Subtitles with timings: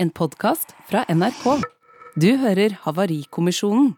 [0.00, 1.60] en podkast fra NRK.
[2.20, 3.92] Du hører Havarikommisjonen.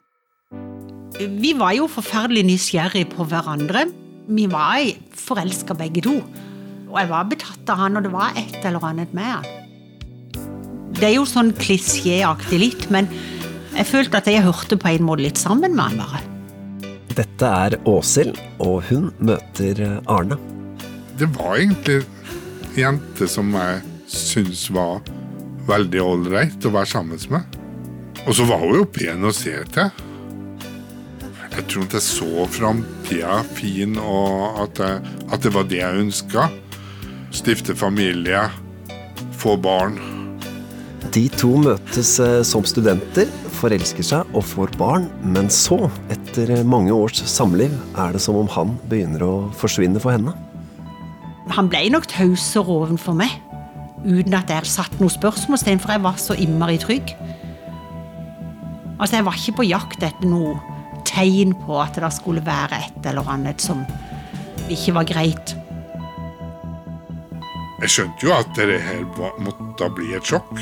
[1.39, 3.85] Vi var jo forferdelig nysgjerrig på hverandre.
[4.27, 4.83] Vi var
[5.19, 6.17] forelska begge to.
[6.91, 9.46] Og jeg var betatt av han, og det var et eller annet med han.
[10.99, 13.08] Det er jo sånn klisjéaktig litt, men
[13.72, 16.27] jeg følte at jeg hørte på en måte litt sammen med han, bare.
[17.12, 20.38] Dette er Åshild, og hun møter Arne.
[21.20, 23.82] Det var egentlig en jente som jeg
[24.12, 25.00] syns var
[25.69, 27.61] veldig ålreit å være sammen med.
[28.27, 29.91] Og så var hun jo pen å se til.
[31.52, 36.05] Jeg tror at jeg så framtida fin, og at, jeg, at det var det jeg
[36.07, 36.47] ønska.
[37.35, 38.47] Stifte familie,
[39.37, 39.98] få barn.
[41.12, 46.95] De to møtes eh, som studenter, forelsker seg og får barn, men så, etter mange
[46.95, 50.33] års samliv, er det som om han begynner å forsvinne for henne.
[51.52, 53.35] Han ble nok tausere overfor meg,
[54.05, 57.15] uten at jeg satte noe spørsmålstegn, for jeg var så innmari trygg.
[58.98, 60.59] Altså, jeg var ikke på jakt etter noe
[61.09, 63.82] tegn på at det skulle være et eller annet som
[64.70, 65.54] ikke var greit.
[67.82, 69.02] Jeg skjønte jo at det her
[69.42, 70.52] måtte bli et sjokk.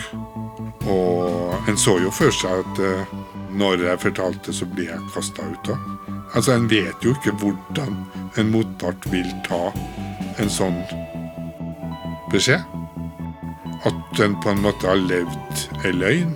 [0.89, 3.13] Og en så jo for seg at uh,
[3.53, 5.85] når jeg fortalte, så blir jeg kasta ut av.
[6.33, 7.97] Altså, en vet jo ikke hvordan
[8.41, 9.69] en motpart vil ta
[10.41, 10.81] en sånn
[12.33, 12.80] beskjed.
[13.89, 16.35] At en på en måte har levd ei løgn.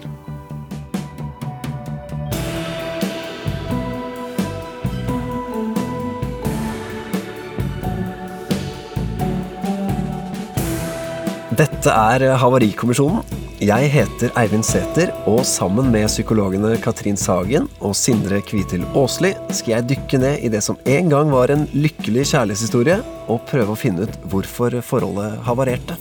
[11.55, 13.21] Dette er Havarikommisjonen.
[13.65, 19.77] Jeg heter Eivind Sæther, og sammen med psykologene Katrin Sagen og Sindre Kvitil Aasli skal
[19.77, 22.99] jeg dykke ned i det som en gang var en lykkelig kjærlighetshistorie,
[23.29, 26.01] og prøve å finne ut hvorfor forholdet havarerte.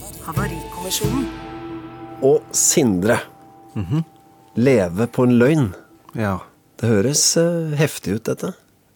[0.93, 1.29] Havarikommisjonen.
[2.23, 3.17] Og Sindre.
[4.55, 5.69] Leve på en løgn.
[6.15, 6.37] Ja.
[6.77, 8.51] Det høres eh, heftig ut, dette.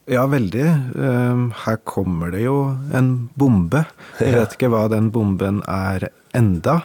[0.08, 0.66] ja, veldig.
[0.96, 3.86] Ehm, Her kommer det jo en bombe.
[4.20, 6.82] Jeg vet ikke hva den bomben er enda.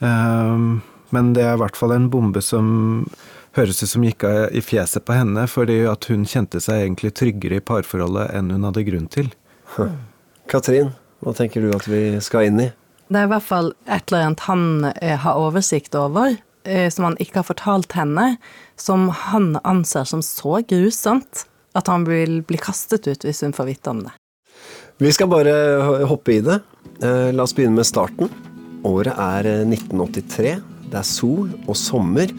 [0.00, 0.80] Ehm,
[1.10, 3.06] Men det er i hvert fall en bombe som
[3.56, 7.10] høres ut som gikk av i fjeset på henne, fordi at hun kjente seg egentlig
[7.18, 9.30] tryggere i parforholdet enn hun hadde grunn til.
[10.46, 10.92] Katrin,
[11.22, 12.68] hva tenker du at vi skal inn i?
[13.10, 14.66] Det er i hvert fall et eller annet han
[15.02, 18.36] eh, har oversikt over, eh, som han ikke har fortalt henne,
[18.78, 21.44] som han anser som så grusomt
[21.74, 24.14] at han vil bli kastet ut hvis hun får vite om det.
[25.02, 26.60] Vi skal bare hoppe i det.
[27.02, 28.30] Eh, La oss begynne med starten.
[28.86, 30.56] Året er eh, 1983.
[30.86, 32.30] Det er sol og sommer.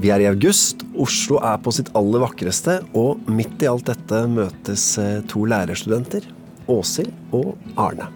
[0.00, 0.86] Vi er i august.
[0.96, 4.94] Oslo er på sitt aller vakreste, og midt i alt dette møtes
[5.28, 6.24] to lærerstudenter.
[6.72, 8.08] Åshild og Arne.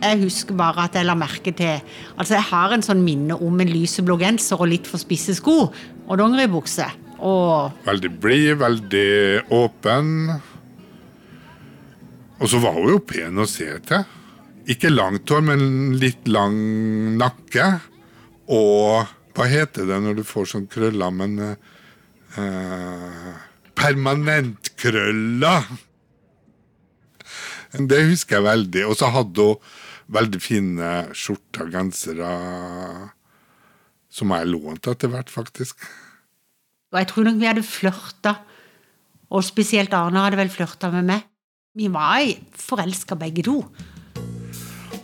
[0.00, 1.80] Jeg husker bare at jeg la merke til
[2.16, 5.58] Altså, jeg har en sånn minne om en lyseblå genser og litt for spisse sko
[5.70, 6.86] og dongeribukse.
[7.20, 9.10] Og Veldig blid, veldig
[9.52, 10.08] åpen.
[12.40, 14.06] Og så var hun jo pen å se til.
[14.70, 15.62] Ikke langt hår, men
[16.00, 16.56] litt lang
[17.20, 17.66] nakke.
[18.50, 19.04] Og
[19.36, 23.30] hva heter det når du får sånn krøller, men eh,
[23.80, 25.68] Permanentkrøller!
[27.70, 28.82] Det husker jeg veldig.
[28.90, 29.60] Og så hadde hun
[30.10, 32.30] veldig fine skjorter og gensere
[34.10, 35.78] som jeg lånte etter hvert, faktisk.
[36.90, 38.34] Og jeg tror nok vi hadde flørta,
[39.30, 41.26] og spesielt Arne hadde vel flørta med meg.
[41.78, 42.26] Vi var
[42.58, 43.60] forelska begge to.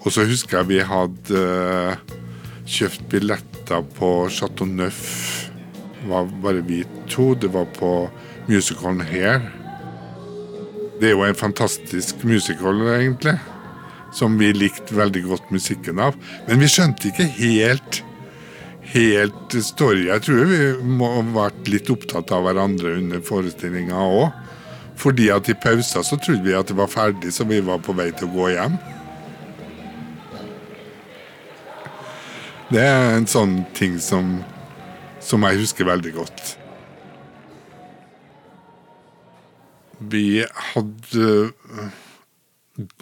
[0.03, 2.17] Og så husker jeg vi hadde eh,
[2.67, 5.47] kjøpt billetter på Chateau Neuf.
[6.01, 7.35] Det var bare vi to.
[7.39, 8.09] Det var på
[8.51, 9.47] musicalen her.
[10.99, 13.39] Det er jo en fantastisk musical, egentlig.
[14.17, 16.17] Som vi likte veldig godt musikken av.
[16.49, 18.03] Men vi skjønte ikke helt
[18.93, 20.07] helt story.
[20.09, 20.59] Jeg tror vi
[20.99, 24.29] må ha vært litt opptatt av hverandre under forestillinga òg.
[24.97, 27.95] Fordi at i pausa så trodde vi at det var ferdig, så vi var på
[27.97, 28.79] vei til å gå hjem.
[32.73, 34.39] Det er en sånn ting som,
[35.23, 36.57] som jeg husker veldig godt.
[40.01, 40.43] Vi
[40.73, 41.29] hadde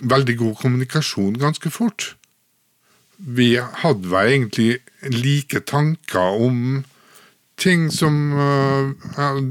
[0.03, 2.15] veldig god kommunikasjon ganske fort.
[3.19, 4.79] Vi hadde vel egentlig
[5.15, 6.85] like tanker om
[7.61, 8.91] ting som øh,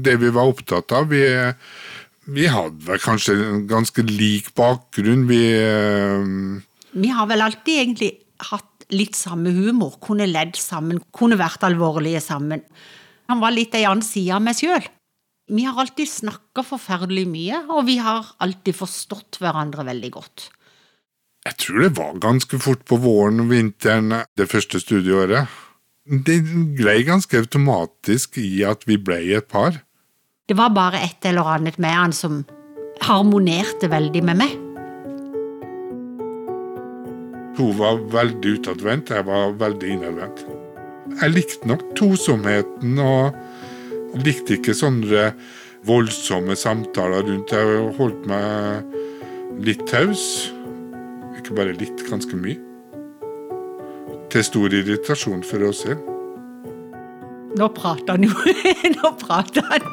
[0.04, 1.08] det vi var opptatt av.
[1.12, 1.22] Vi,
[2.36, 5.26] vi hadde vel kanskje en ganske lik bakgrunn.
[5.28, 6.60] Vi øh,
[6.92, 8.12] Vi har vel alltid egentlig
[8.50, 12.60] hatt litt samme humor, kunne ledd sammen, kunne vært alvorlige sammen.
[13.32, 14.84] Han var litt ei annen side av meg sjøl.
[15.46, 20.46] Vi har alltid snakka forferdelig mye, og vi har alltid forstått hverandre veldig godt.
[21.44, 25.44] Jeg tror det var ganske fort på våren og vinteren det første studieåret.
[26.04, 26.38] Det
[26.78, 29.82] glei ganske automatisk i at vi ble et par.
[30.48, 32.40] Det var bare et eller annet med han som
[33.04, 34.56] harmonerte veldig med meg.
[37.54, 40.46] Hun var veldig utadvendt, jeg var veldig innadvendt.
[41.20, 43.36] Jeg likte nok tosomheten og
[44.22, 45.32] likte ikke sånne
[45.84, 47.52] voldsomme samtaler rundt.
[47.52, 48.94] Jeg holdt meg
[49.64, 50.50] litt taus.
[51.38, 52.58] Ikke bare litt, ganske mye.
[54.32, 56.10] Til stor irritasjon for oss selv.
[57.54, 58.34] Nå prater han jo.
[58.96, 59.84] Nå prater han.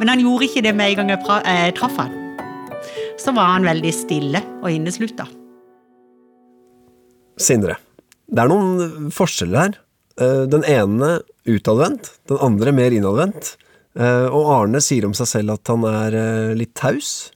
[0.00, 2.14] Men han gjorde ikke det med en gang jeg pra eh, traff han.
[3.18, 5.28] Så var han veldig stille og inneslutta.
[7.38, 7.76] Sindre,
[8.26, 9.76] det er noen forskjeller her.
[10.20, 13.56] Eh, Den ene utadvendt, den andre mer innadvendt.
[13.98, 17.30] Eh, Og Arne sier om seg selv at han er eh, litt taus.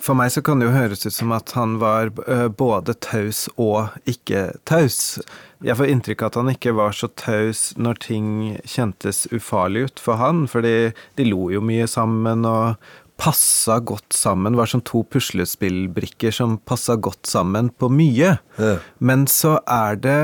[0.00, 2.08] For meg så kan det jo høres ut som at han var
[2.56, 5.18] både taus og ikke taus.
[5.60, 8.30] Jeg får inntrykk av at han ikke var så taus når ting
[8.64, 12.80] kjentes ufarlig ut for han, fordi de lo jo mye sammen og
[13.20, 18.38] passa godt sammen, var som to puslespillbrikker som passa godt sammen på mye.
[18.56, 18.76] Ja.
[19.04, 20.20] Men så er det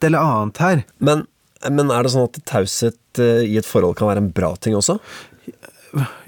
[0.00, 0.82] et eller annet her.
[0.98, 1.26] Men,
[1.68, 4.76] men er det sånn at taushet eh, i et forhold kan være en bra ting
[4.78, 4.98] også?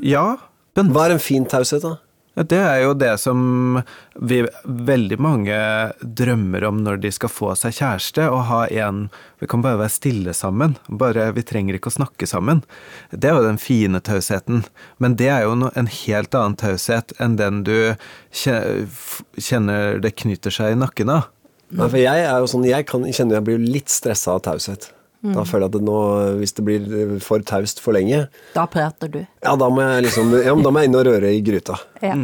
[0.02, 0.36] Ja,
[0.76, 1.96] men Hva er en fin taushet, da?
[2.32, 3.82] Det er jo det som
[4.16, 5.56] vi, veldig mange
[6.00, 9.10] drømmer om når de skal få seg kjæreste, å ha en
[9.42, 10.78] Vi kan bare være stille sammen.
[10.88, 12.62] Bare, vi trenger ikke å snakke sammen.
[13.10, 14.62] Det er jo den fine tausheten.
[14.96, 17.92] Men det er jo no, en helt annen taushet enn den du
[18.32, 21.28] kjenner det knyter seg i nakken av.
[21.72, 24.90] Nei, for jeg er jo sånn, jeg kan, kjenner jeg blir litt stressa av taushet.
[25.22, 25.98] Da føler jeg at det nå,
[26.40, 28.24] hvis det blir for taust for lenge,
[28.56, 29.20] Da prater du.
[29.22, 31.76] ja, da må jeg liksom Ja, men da må jeg inn og røre i gryta.
[32.02, 32.16] Ja.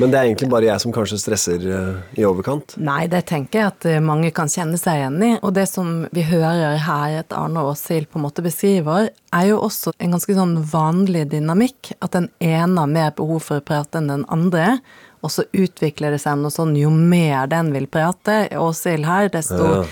[0.00, 2.72] Men det er egentlig bare jeg som kanskje stresser eh, i overkant.
[2.80, 5.30] Nei, det tenker jeg at eh, mange kan kjenne seg igjen i.
[5.44, 9.58] Og det som vi hører her at Arne Åshild på en måte beskriver, er jo
[9.60, 11.92] også en ganske sånn vanlig dynamikk.
[12.00, 14.78] At den ene har mer behov for å prate enn den andre.
[15.22, 19.60] Og så utvikler det seg noe sånn jo mer den vil prate, Åshild her, desto
[19.62, 19.84] Ja.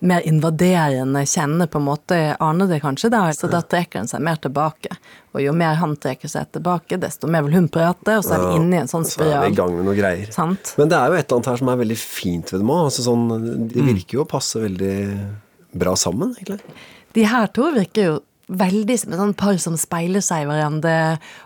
[0.00, 4.20] mer invaderende kjenner på en måte Arne det kanskje da, så da trekker han seg
[4.22, 4.92] mer tilbake.
[5.34, 8.44] Og jo mer han trekker seg tilbake, desto mer vil hun prate, og så er
[8.46, 9.32] vi inne i en sånn spiral.
[9.32, 10.30] Så er vi i gang med noe greier.
[10.32, 10.74] Sant?
[10.78, 12.84] Men det er jo et eller annet her som er veldig fint ved dem òg.
[12.86, 14.94] Altså sånn, de virker jo å passe veldig
[15.74, 16.60] bra sammen, egentlig.
[17.18, 18.16] De her to virker jo
[18.48, 20.92] veldig som et sånn par som speiler seg i hverandre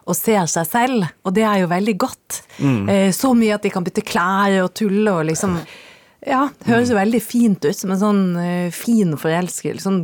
[0.07, 2.43] og ser seg selv, og det er jo veldig godt.
[2.63, 5.59] Eh, så mye at de kan bytte klær og tulle og liksom
[6.23, 9.83] Ja, høres jo veldig fint ut, som en sånn eh, fin forelskelse.
[9.83, 9.97] Sånn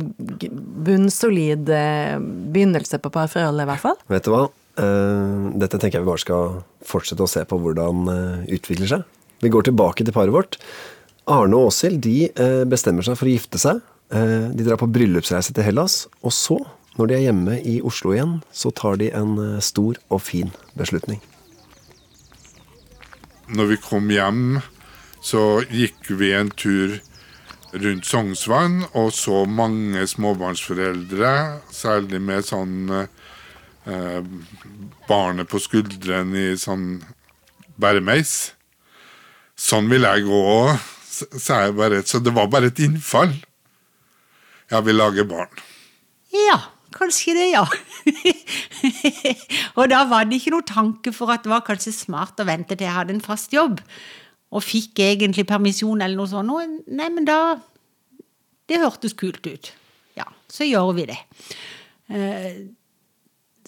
[0.83, 3.95] bunnsolid eh, begynnelse på parforholdet, i hvert fall.
[4.11, 4.47] Vet du hva?
[4.79, 6.51] Dette tenker jeg vi bare skal
[6.87, 9.01] fortsette å se på hvordan uh, utvikler seg.
[9.43, 10.55] Vi går tilbake til paret vårt.
[11.27, 12.29] Arne og Åshild de
[12.71, 13.81] bestemmer seg for å gifte seg.
[14.07, 16.05] De drar på bryllupsreise til Hellas.
[16.23, 16.61] Og så,
[16.99, 20.51] når de er hjemme i Oslo igjen, så tar de en eh, stor og fin
[20.75, 21.21] beslutning.
[23.55, 24.59] Når vi kom hjem,
[25.23, 26.99] så gikk vi en tur
[27.71, 31.31] rundt Sognsvann og så mange småbarnsforeldre,
[31.71, 34.19] særlig med sånn eh,
[35.07, 36.99] barnet på skulderen i sånn
[37.79, 38.51] bæremeis.
[39.59, 40.75] Sånn vil jeg gå òg,
[41.15, 42.03] sa jeg bare.
[42.07, 43.33] Så det var bare et innfall.
[44.69, 45.63] Jeg vil lage barn.
[46.35, 46.59] Ja,
[46.95, 47.63] kanskje det, ja.
[49.77, 52.75] og da var det ikke noe tanke for at det var kanskje smart å vente
[52.77, 53.81] til jeg hadde en fast jobb.
[54.49, 56.87] Og fikk egentlig permisjon eller noe sånt.
[56.89, 57.59] Nei, men da
[58.69, 59.71] Det hørtes kult ut.
[60.17, 61.17] Ja, så gjør vi det.
[62.09, 62.65] Eh,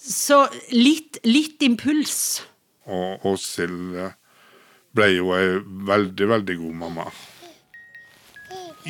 [0.02, 2.42] Så litt, litt impuls.
[2.90, 3.98] Og Åshild
[4.94, 7.06] ble jo ei veldig, veldig god mamma.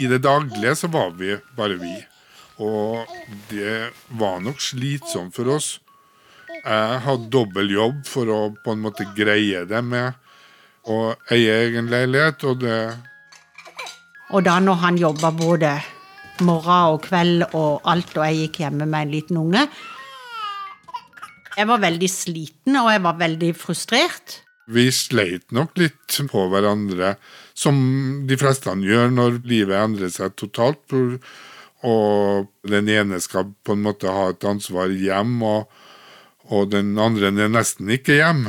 [0.01, 1.93] I det daglige så var vi bare vi.
[2.61, 3.09] Og
[3.49, 5.79] det var nok slitsomt for oss.
[6.63, 10.19] Jeg hadde dobbel jobb for å på en måte greie det med
[10.91, 12.77] å eie egen leilighet, og det
[14.33, 15.73] Og da når han jobba både
[16.43, 19.67] morgen og kveld og alt, og jeg gikk hjemme med en liten unge
[21.53, 24.39] Jeg var veldig sliten, og jeg var veldig frustrert.
[24.73, 27.17] Vi sleit nok litt på hverandre,
[27.53, 27.77] som
[28.29, 30.81] de fleste gjør når livet endrer seg totalt.
[31.83, 35.73] Og den ene skal på en måte ha et ansvar hjem, og,
[36.53, 38.47] og den andre er nesten ikke hjem.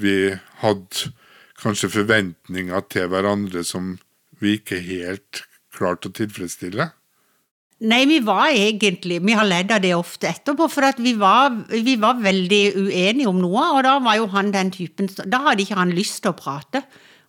[0.00, 1.14] Vi hadde
[1.60, 3.94] kanskje forventninger til hverandre som
[4.42, 6.90] vi ikke helt klarte å tilfredsstille.
[7.84, 11.96] Nei, vi var egentlig Vi har ledd av det ofte etterpå, for vi var, vi
[12.00, 15.80] var veldig uenige om noe, og da var jo han den typen Da hadde ikke
[15.80, 16.84] han lyst til å prate.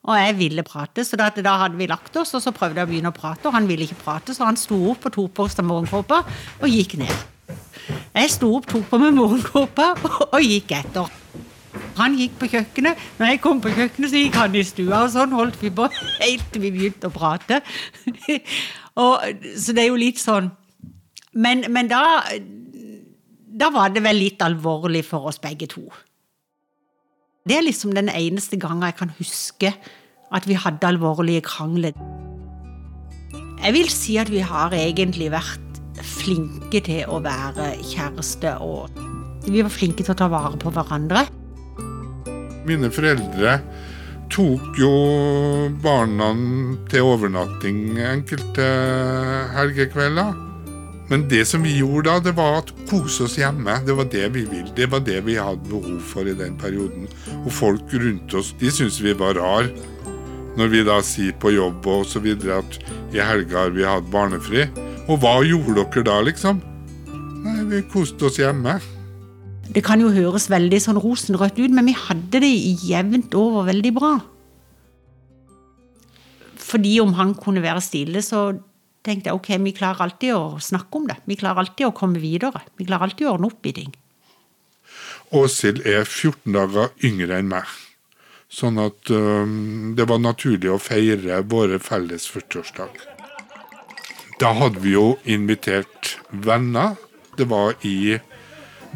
[0.06, 2.88] Og jeg ville prate, så da, da hadde vi lagt oss, og så prøvde jeg
[2.88, 5.32] å begynne å prate, og han ville ikke prate, så han sto opp og tok
[5.40, 6.22] på seg morgenkåpa
[6.62, 7.24] og gikk ned.
[8.16, 11.10] Jeg sto opp, tok på meg morgenkåpa og, gikk etter.
[11.98, 13.02] Han gikk på kjøkkenet.
[13.20, 15.90] Når jeg kom på kjøkkenet, så gikk han i stua, og sånn holdt vi på
[16.22, 17.62] helt til vi begynte å prate.
[19.02, 19.26] og,
[19.58, 20.54] så det er jo litt sånn
[21.36, 22.22] Men, men da,
[23.60, 25.84] da var det vel litt alvorlig for oss begge to.
[27.46, 29.70] Det er liksom den eneste gangen jeg kan huske
[30.34, 31.94] at vi hadde alvorlige krangler.
[33.62, 38.90] Jeg vil si at vi har egentlig vært flinke til å være kjæreste, og
[39.46, 41.28] vi var flinke til å ta vare på hverandre.
[42.66, 43.60] Mine foreldre
[44.34, 44.92] tok jo
[45.86, 46.32] barna
[46.90, 48.72] til overnatting enkelte
[49.54, 50.34] helgekvelder.
[51.10, 53.78] Men det som vi gjorde da, det var å kose oss hjemme.
[53.86, 54.72] Det var det vi ville.
[54.78, 57.06] Det var det vi hadde behov for i den perioden.
[57.44, 59.70] Og folk rundt oss, de syntes vi var rar.
[60.58, 62.80] Når vi da sier på jobb og så videre at
[63.14, 64.66] i helga har vi hatt barnefri.
[65.06, 66.62] Og hva gjorde dere da, liksom?
[67.46, 68.80] Nei, vi koste oss hjemme.
[69.76, 72.54] Det kan jo høres veldig sånn rosenrødt ut, men vi hadde det
[72.86, 74.14] jevnt over veldig bra.
[76.66, 78.56] Fordi om han kunne være stille, så
[79.06, 81.20] tenkte jeg ok, vi klarer alltid å snakke om det.
[81.30, 82.64] Vi klarer alltid å komme videre.
[82.80, 83.94] Vi klarer alltid å ordne opp i ting.
[85.36, 87.70] Åshild er 14 dager yngre enn meg.
[88.52, 93.02] Sånn at um, det var naturlig å feire våre felles 40-årsdag.
[94.40, 96.96] Da hadde vi jo invitert venner.
[97.36, 98.18] Det var i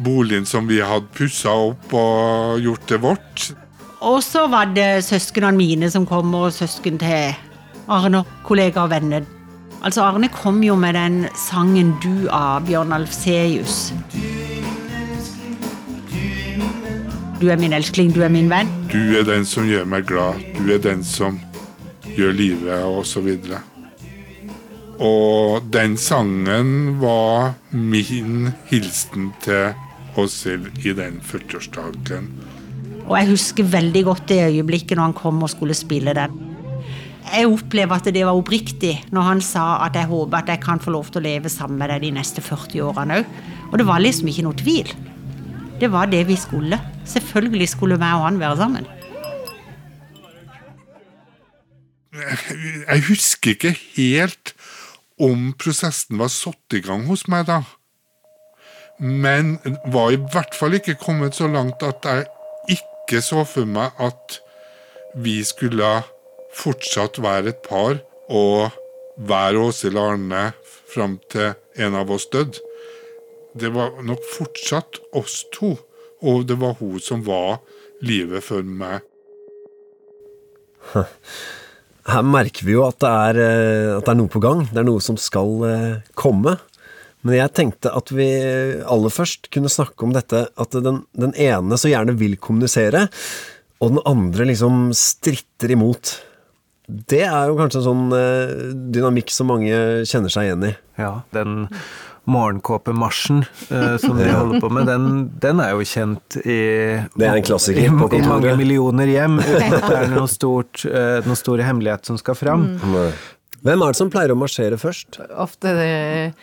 [0.00, 3.50] boligen som vi hadde pussa opp og gjort det vårt.
[4.00, 7.34] Og så var det søsknene mine som kom, og søsken til
[7.90, 9.28] Arne, kollegaer og venner.
[9.80, 13.92] Altså Arne kom jo med den sangen 'Du' av Bjørn Alfseius.
[17.40, 18.68] Du er min elskling, du er min venn.
[18.92, 20.36] Du er den som gjør meg glad.
[20.58, 21.40] Du er den som
[22.04, 23.62] gjør livet, og så videre.
[25.00, 29.72] Og den sangen var min hilsen til
[30.20, 32.28] Åshild i den 40-årsdagen.
[33.08, 36.49] Og jeg husker veldig godt det øyeblikket når han kom og skulle spille den.
[37.20, 40.80] Jeg opplever at det var oppriktig når han sa at jeg håper at jeg kan
[40.82, 43.34] få lov til å leve sammen med deg de neste 40 årene òg.
[43.70, 44.90] Og det var liksom ikke noe tvil.
[45.80, 46.80] Det var det vi skulle.
[47.08, 48.88] Selvfølgelig skulle meg og han være sammen.
[52.90, 54.54] Jeg husker ikke helt
[55.20, 57.62] om prosessen var satt i gang hos meg da.
[59.00, 59.58] Men
[59.92, 62.26] var i hvert fall ikke kommet så langt at jeg
[62.76, 64.40] ikke så for meg at
[65.16, 66.00] vi skulle
[66.56, 68.70] fortsatt være et par og
[69.28, 70.50] være Åshild Arne
[70.90, 72.60] fram til en av oss døde.
[73.54, 75.74] Det var nok fortsatt oss to,
[76.22, 77.58] og det var hun som var
[78.04, 79.00] livet for meg.
[82.10, 84.64] Her merker vi jo at det, er, eh, at det er noe på gang.
[84.70, 86.56] Det er noe som skal eh, komme.
[87.26, 88.26] Men jeg tenkte at vi
[88.88, 93.08] aller først kunne snakke om dette at den, den ene så gjerne vil kommunisere,
[93.80, 96.14] og den andre liksom stritter imot.
[97.10, 98.54] Det er jo kanskje en sånn eh,
[98.94, 99.74] dynamikk som mange
[100.08, 100.76] kjenner seg igjen i.
[101.00, 101.66] Ja, den
[102.30, 105.06] morgenkåpemarsjen uh, som de holder på med, den,
[105.40, 106.60] den er jo kjent i
[107.16, 110.28] Det er en klassiker i, på i mange millioner hjem, uten at det er noe
[110.30, 112.66] stort, eh, noe stor hemmelighet som skal fram.
[113.60, 115.18] Hvem er det som pleier å marsjere først?
[115.36, 115.90] Ofte det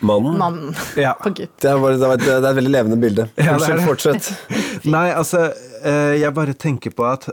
[0.06, 0.36] Mannen?
[0.38, 1.16] mannen Ja.
[1.26, 3.26] Det er, bare, det er, det er et veldig levende bilde.
[3.40, 4.28] Ja, Unnskyld, fortsett.
[4.94, 5.48] Nei, altså,
[5.82, 7.26] eh, jeg bare tenker på at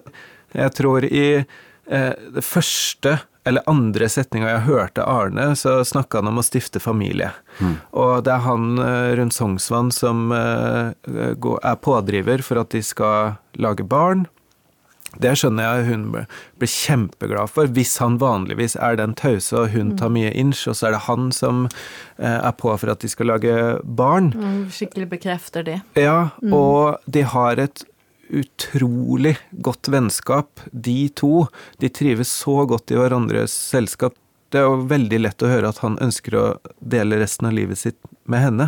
[0.56, 6.32] jeg tror i eh, det første eller andre setninga jeg hørte Arne, så snakka han
[6.32, 7.28] om å stifte familie.
[7.94, 10.90] Og det er han eh, rundt Sognsvann som eh,
[11.38, 14.26] går- er pådriver for at de skal lage barn.
[15.22, 16.08] Det skjønner jeg hun
[16.60, 20.76] blir kjempeglad for, hvis han vanligvis er den tause og hun tar mye inch, og
[20.76, 21.68] så er det han som
[22.18, 23.54] eh, er på for at de skal lage
[23.86, 24.34] barn.
[24.36, 25.78] Mm, Skikkelig bekrefter det.
[26.02, 27.86] Ja, og de har et
[28.34, 31.46] utrolig godt vennskap, de to.
[31.82, 34.16] De trives så godt i hverandres selskap.
[34.54, 36.44] Det er jo veldig lett å høre at han ønsker å
[36.80, 37.98] dele resten av livet sitt
[38.30, 38.68] med henne,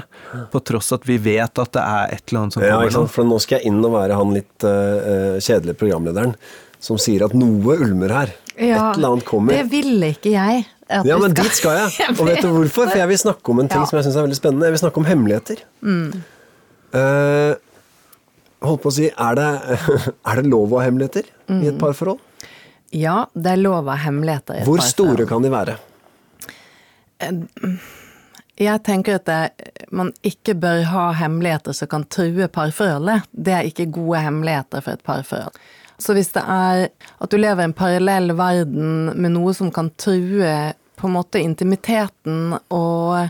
[0.51, 3.11] på tross at vi vet at det er et eller annet som kommer Ja, sant?
[3.13, 6.35] For nå skal jeg inn og være han litt uh, kjedelige programlederen
[6.83, 8.33] som sier at noe ulmer her.
[8.57, 9.53] Et eller annet kommer.
[9.57, 10.65] Det ville ikke jeg.
[10.89, 12.09] at Ja, men skal- dit skal jeg.
[12.19, 12.89] Og vet du hvorfor?
[12.91, 13.85] For jeg vil snakke om en ting Ja.
[13.89, 14.65] som jeg syns er veldig spennende.
[14.69, 15.63] Jeg vil snakke om hemmeligheter.
[16.97, 17.53] Eh,
[18.65, 19.49] holdt på å si, er det,
[20.29, 22.23] er det lov å ha hemmeligheter i et parforhold?
[22.95, 24.59] Ja, det er lov å ha hemmeligheter.
[24.59, 24.93] i et Hvor parforhold.
[24.95, 25.77] store kan de være?
[28.57, 33.27] Jeg tenker at det, man ikke bør ha hemmeligheter som kan true parforholdet.
[33.31, 35.59] Det er ikke gode hemmeligheter for et parforhold.
[36.01, 39.89] Så hvis det er at du lever i en parallell verden med noe som kan
[39.97, 40.51] true
[40.97, 43.29] på en måte intimiteten og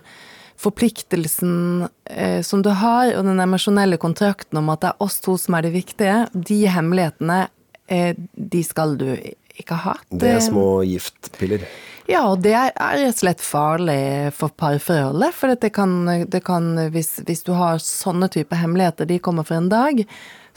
[0.57, 5.37] forpliktelsen eh, som du har, og den emosjonelle kontrakten om at det er oss to
[5.39, 7.43] som er det viktige, de hemmelighetene,
[7.87, 9.11] eh, de skal du
[9.57, 9.97] ikke ha.
[10.09, 11.65] Det er små giftpiller.
[12.07, 15.35] Ja, og det er rett og slett farlig for parforholdet.
[15.35, 15.95] For det kan,
[16.31, 20.05] det kan hvis, hvis, du har sånne type hemmeligheter, de kommer for en dag,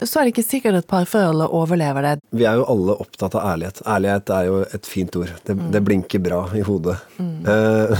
[0.05, 2.13] så er det ikke sikkert at parforholdet overlever det.
[2.35, 3.81] Vi er jo alle opptatt av ærlighet.
[3.85, 5.33] Ærlighet er jo et fint ord.
[5.45, 5.67] Det, mm.
[5.75, 6.97] det blinker bra i hodet.
[7.17, 7.29] Mm.
[7.51, 7.97] Uh,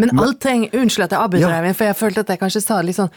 [0.00, 1.74] men alt trenger Unnskyld at jeg avbryter deg, ja.
[1.78, 3.10] for jeg følte at jeg kanskje sa det litt sånn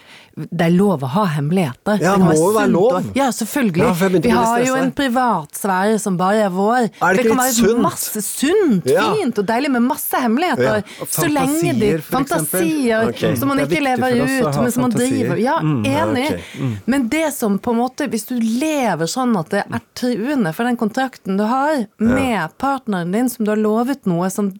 [0.45, 1.97] Det er lov å ha hemmeligheter.
[2.03, 2.97] Ja, det må jo være lov.
[2.99, 3.83] Og, ja, selvfølgelig.
[3.83, 6.87] Ja, vi har jo en privatsfære som bare er vår.
[6.87, 7.81] Er det, det kan være sunt?
[7.83, 10.85] masse sunt, fint og deilig med masse hemmeligheter.
[11.09, 13.35] Så lenge de Fantasier okay.
[13.39, 16.27] som man ikke lever ut, men som man driver Ja, mm, enig.
[16.29, 16.43] Okay.
[16.59, 16.75] Mm.
[16.85, 20.70] Men det som på en måte Hvis du lever sånn at det er truende for
[20.70, 22.48] den kontrakten du har med ja.
[22.62, 24.53] partneren din, som du har lovet noe som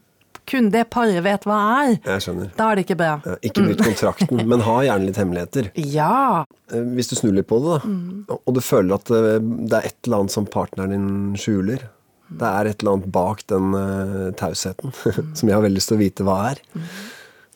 [0.50, 2.50] kun det paret vet hva er, Jeg skjønner.
[2.58, 3.12] da er det ikke bra.
[3.26, 5.70] Ja, ikke bryt kontrakten, men ha gjerne litt hemmeligheter.
[5.78, 6.46] Ja.
[6.74, 8.40] Eh, hvis du snur litt på det, da, mm.
[8.40, 11.86] og du føler at eh, det er et eller annet som partneren din skjuler,
[12.30, 14.94] det er et eller annet bak den uh, tausheten
[15.38, 16.62] som jeg har veldig lyst til å vite hva er.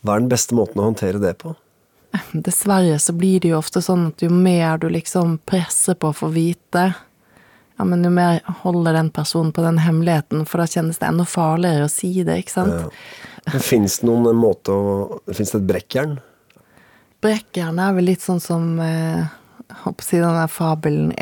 [0.01, 1.53] Hva er den beste måten å håndtere det på?
[2.33, 6.17] Dessverre så blir det jo ofte sånn at jo mer du liksom presser på å
[6.17, 6.91] få vite,
[7.77, 11.25] ja, men jo mer holder den personen på den hemmeligheten, for da kjennes det enda
[11.25, 12.75] farligere å si det, ikke sant?
[13.47, 13.59] Ja.
[13.59, 14.83] Fins det noen måte å
[15.33, 16.13] Fins det et brekkjern?
[17.23, 19.25] Brekkjern er vel litt sånn som eh,
[19.83, 21.13] håper å si den der fabelen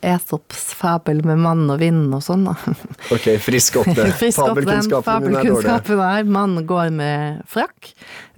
[0.00, 2.54] Esops fabel med mann og vind og sånn, da.
[3.12, 4.06] Ok, frisk opp det.
[4.16, 6.32] Fabelkunnskapen fabelkunnskapen er dårlig.
[6.32, 7.90] Mannen går med frakk.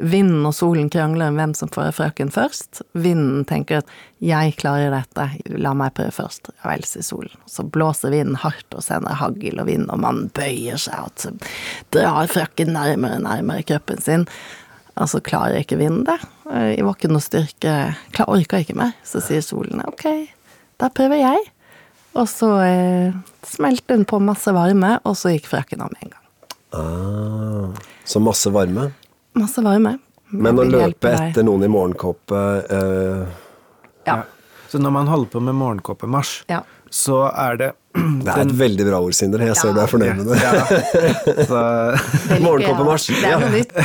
[0.03, 2.83] Vinden og solen krangler om hvem som får frakken først.
[2.99, 6.51] Vinden tenker at 'jeg klarer dette, la meg prøve først'.
[6.59, 7.39] Ja vel, sier solen.
[7.47, 11.45] Så blåser vinden hardt og sender hagl og vind, og mannen bøyer seg og
[11.95, 14.27] drar frakken nærmere og nærmere kroppen sin.
[14.99, 16.19] Altså, klarer jeg ikke vinden det?
[16.51, 17.75] Jeg var ikke noe styrke
[18.15, 18.97] klar, Orka ikke mer.
[19.07, 20.07] Så sier solen ok,
[20.81, 21.45] da prøver jeg.
[22.19, 26.15] Og så eh, smelte hun på masse varme, og så gikk frakken av med en
[26.17, 26.25] gang.
[26.79, 28.89] Ah, så masse varme?
[29.39, 29.99] Masse varme.
[30.29, 33.39] Men å løpe etter noen i morgenkåpe eh...
[34.09, 34.19] ja.
[34.69, 36.59] Så når man holder på med morgenkåpemarsj, ja
[36.91, 37.73] så er det
[38.25, 39.47] Det er et veldig bra ord, Sindre.
[39.49, 39.75] Jeg ser ja.
[39.77, 40.39] du er fornøyd med det.
[40.43, 42.39] Ja.
[42.45, 43.13] Morgenkåpemarsj.
[43.25, 43.39] Ja.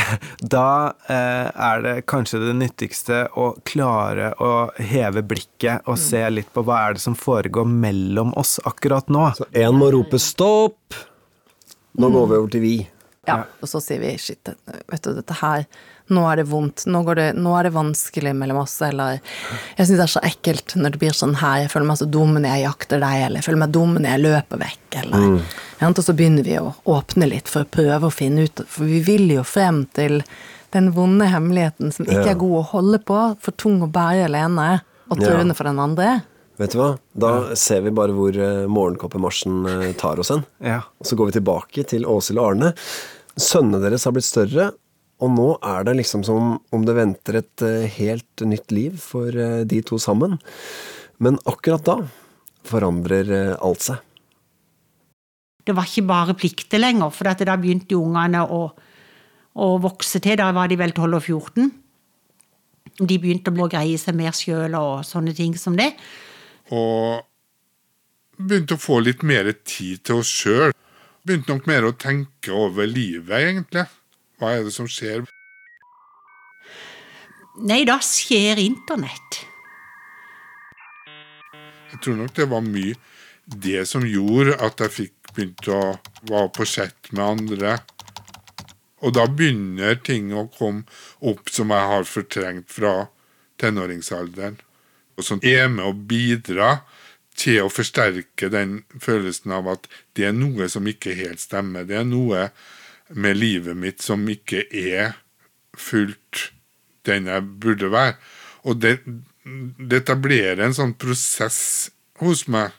[0.53, 0.67] Da
[1.09, 6.01] eh, er det kanskje det nyttigste å klare å heve blikket og mm.
[6.03, 9.29] se litt på hva er det som foregår mellom oss akkurat nå.
[9.37, 10.97] Så én må rope stopp.
[11.99, 12.75] Nå går vi over til vi.
[13.27, 14.49] Ja, og så sier vi shit,
[14.91, 15.63] vet du, dette her
[16.13, 19.97] nå er det vondt, nå, det, nå er det vanskelig mellom oss, eller jeg syns
[19.97, 22.49] det er så ekkelt når det blir sånn her, jeg føler meg så dum når
[22.49, 25.37] jeg jakter deg, eller jeg føler meg dum når jeg løper vekk, eller mm.
[25.83, 29.01] Og så begynner vi å åpne litt for å prøve å finne ut, for vi
[29.03, 30.21] vil jo frem til
[30.71, 34.67] den vonde hemmeligheten som ikke er god å holde på, for tung å bære alene,
[35.11, 35.57] og truende ja.
[35.59, 36.13] for den andre.
[36.61, 40.45] Vet du hva, da ser vi bare hvor uh, morgenkoppemarsjen uh, tar oss hen.
[40.63, 40.83] Ja.
[41.01, 42.73] Og så går vi tilbake til Åshild og Arne.
[43.33, 44.69] Sønnene deres har blitt større,
[45.23, 49.31] og nå er det liksom som om det venter et eh, helt nytt liv for
[49.31, 50.35] eh, de to sammen.
[51.23, 51.97] Men akkurat da
[52.67, 54.01] forandrer eh, alt seg.
[55.63, 58.65] Det var ikke bare plikter lenger, for da begynte jo ungene å,
[59.55, 60.35] å, vokse til.
[60.41, 61.71] Da var de vel 12 og 14.
[62.99, 65.93] De begynte å greie seg mer sjøl og sånne ting som det.
[66.75, 67.23] Og
[68.35, 70.75] begynte å få litt mer tid til oss sjøl.
[71.23, 73.87] Begynte nok mer å tenke over livet, egentlig.
[74.43, 75.21] Hva er det som skjer?
[77.63, 79.37] Nei, da skjer internett.
[81.93, 82.97] Jeg tror nok det var mye
[83.63, 85.79] det som gjorde at jeg fikk begynt å
[86.27, 87.77] være på chat med andre.
[88.99, 90.83] Og da begynner ting å komme
[91.23, 92.93] opp som jeg har fortrengt fra
[93.63, 94.59] tenåringsalderen.
[95.15, 96.81] Og som er med å bidra
[97.39, 101.87] til å forsterke den følelsen av at det er noe som ikke helt stemmer.
[101.87, 102.49] Det er noe
[103.15, 105.17] med livet mitt som ikke er
[105.77, 106.49] fullt
[107.07, 108.15] den jeg burde være.
[108.69, 108.97] Og det,
[109.43, 111.91] det etablerer en sånn prosess
[112.23, 112.71] hos meg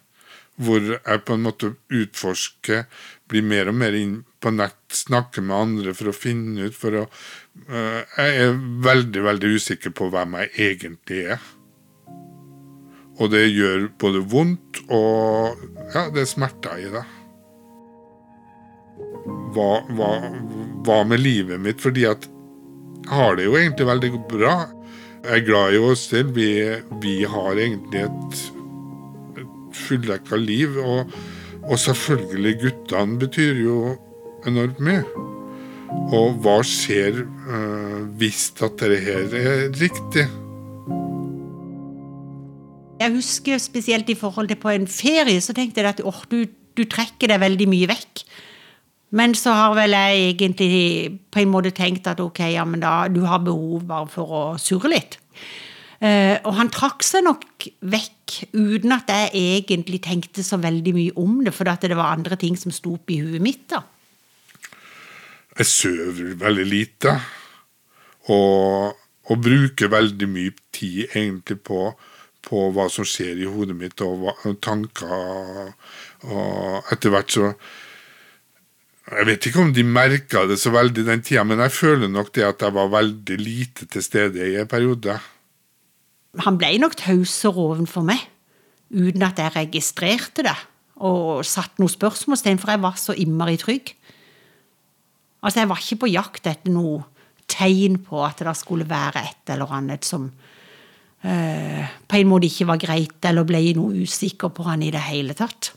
[0.55, 2.85] hvor jeg på en måte utforsker,
[3.27, 7.01] blir mer og mer inn på nett, snakker med andre for å finne ut for
[7.01, 7.03] å,
[7.67, 8.55] uh, Jeg er
[8.87, 11.43] veldig, veldig usikker på hvem jeg egentlig er.
[13.19, 15.59] Og det gjør både vondt og
[15.95, 17.05] Ja, det er smerter i det
[19.55, 20.11] hva, hva,
[20.87, 21.83] hva, med livet mitt?
[21.83, 22.29] Fordi at
[23.05, 24.55] jeg har det jo egentlig veldig bra.
[25.25, 26.35] Jeg er glad i oss selv.
[26.37, 26.49] Vi,
[27.03, 28.41] vi har egentlig et,
[29.41, 30.79] et fulldekka liv.
[30.81, 31.13] Og,
[31.65, 33.79] og selvfølgelig, guttene betyr jo
[34.49, 35.05] enormt mye.
[36.15, 40.27] Og hva skjer øh, hvis at dette her er riktig?
[43.01, 46.45] Jeg husker spesielt i forhold til på en ferie, så tenkte jeg at åh, du,
[46.77, 48.25] du trekker deg veldig mye vekk.
[49.15, 53.05] Men så har vel jeg egentlig på en måte tenkt at ok, ja, men da
[53.13, 55.19] du har behov bare for å surre litt.
[56.05, 61.15] Uh, og han trakk seg nok vekk uten at jeg egentlig tenkte så veldig mye
[61.23, 63.69] om det, for det var andre ting som sto opp i huet mitt.
[63.71, 63.85] da.
[65.55, 67.15] Jeg sover veldig lite.
[68.35, 68.99] Og,
[69.31, 71.87] og bruker veldig mye tid egentlig på,
[72.45, 75.73] på hva som skjer i hodet mitt, og, hva, og tanker.
[76.27, 77.53] Og etter hvert så
[79.15, 82.33] Jeg vet ikke om de merka det så veldig den tida, men jeg føler nok
[82.35, 85.19] det at jeg var veldig lite til stede i en periode.
[86.43, 88.23] Han ble nok tausere overfor meg,
[88.91, 90.57] uten at jeg registrerte det
[91.05, 93.95] og satte noe spørsmålstegn, for jeg var så innmari trygg.
[95.43, 97.03] Altså, jeg var ikke på jakt etter noe
[97.51, 102.69] tegn på at det skulle være et eller annet som øh, på en måte ikke
[102.71, 105.75] var greit, eller ble noe usikker på han i det hele tatt.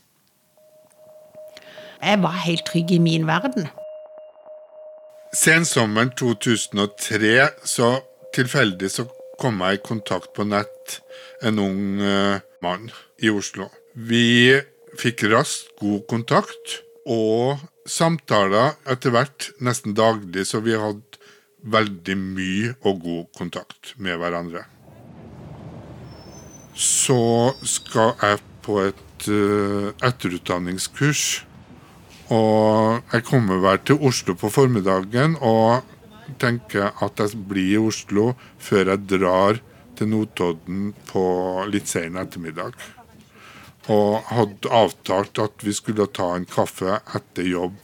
[2.02, 3.68] Jeg var helt trygg i min verden.
[5.34, 7.90] Sensommeren 2003 så
[8.36, 9.08] tilfeldig så
[9.42, 11.00] kom jeg i kontakt på nett
[11.46, 12.90] en ung uh, mann
[13.22, 13.70] i Oslo.
[13.94, 14.58] Vi
[14.98, 21.22] fikk raskt god kontakt og samtaler etter hvert nesten daglig, så vi hadde
[21.68, 24.66] veldig mye og god kontakt med hverandre.
[26.78, 31.47] Så skal jeg på et uh, etterutdanningskurs.
[32.34, 35.86] Og jeg kommer vel til Oslo på formiddagen og
[36.42, 39.62] tenker at jeg blir i Oslo før jeg drar
[39.98, 41.24] til Notodden på
[41.72, 42.76] litt sen ettermiddag.
[43.94, 47.78] Og hadde avtalt at vi skulle ta en kaffe etter jobb.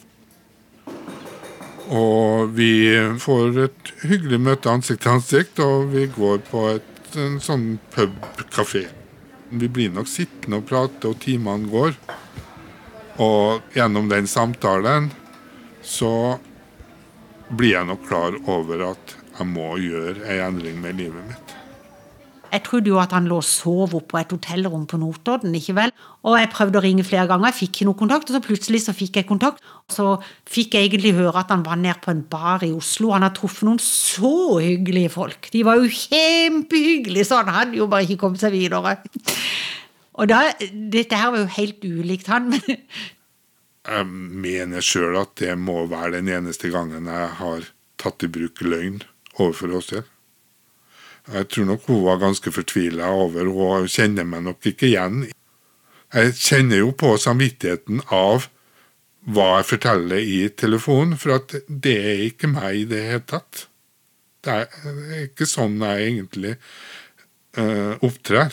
[1.93, 2.73] Og vi
[3.19, 8.85] får et hyggelig møte ansikt til ansikt, og vi går på et, en sånn pub-kafé.
[9.53, 11.95] Vi blir nok sittende og prate, og timene går.
[13.21, 15.11] Og gjennom den samtalen
[15.85, 16.39] så
[17.53, 21.53] blir jeg nok klar over at jeg må gjøre en endring med livet mitt.
[22.53, 25.55] Jeg trodde jo at han lå og sov oppe på et hotellrom på Notodden.
[25.57, 25.93] ikke vel?
[26.21, 28.29] Og jeg prøvde å ringe flere ganger, jeg fikk ikke noe kontakt.
[28.29, 29.63] Og så plutselig så fikk jeg kontakt.
[29.89, 33.09] Så fikk jeg egentlig høre at han var nede på en bar i Oslo.
[33.15, 35.49] Han har truffet noen så hyggelige folk.
[35.49, 38.99] De var jo kjempehyggelige, så han hadde jo bare ikke kommet seg videre.
[40.13, 40.53] Og da,
[40.93, 42.83] Dette her var jo helt ulikt han, men
[43.83, 47.65] Jeg mener sjøl at det må være den eneste gangen jeg har
[47.99, 49.01] tatt i bruk løgn
[49.35, 50.07] overfor Åshild.
[51.33, 55.25] Jeg tror nok hun var ganske fortvila over Hun kjenner meg nok ikke igjen.
[56.13, 58.49] Jeg kjenner jo på samvittigheten av
[59.23, 63.67] hva jeg forteller i telefonen, for at det er ikke meg i det hele tatt.
[64.43, 66.57] Det er ikke sånn jeg egentlig
[67.57, 68.51] uh, opptrer.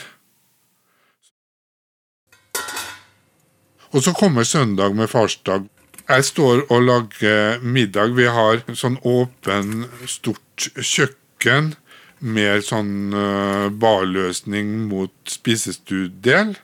[3.91, 5.67] Og så kommer søndag med farsdag.
[6.11, 8.15] Jeg står og lager middag.
[8.15, 11.73] Vi har sånn åpen, stort kjøkken
[12.21, 16.55] med sånn uh, barløsning mot spisestuedel.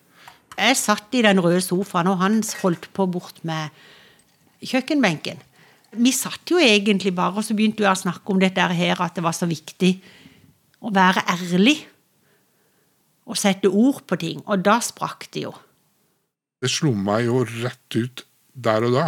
[0.57, 3.75] jeg satt i den røde sofaen, og han holdt på bort med
[4.63, 5.43] kjøkkenbenken.
[5.97, 9.15] Vi satt jo egentlig bare, og så begynte jeg å snakke om dette her, at
[9.17, 9.97] det var så viktig
[10.81, 11.79] å være ærlig.
[13.27, 14.43] Og sette ord på ting.
[14.47, 15.55] Og da sprakk det jo.
[16.63, 18.25] Det slo meg jo rett ut
[18.57, 19.07] der og da.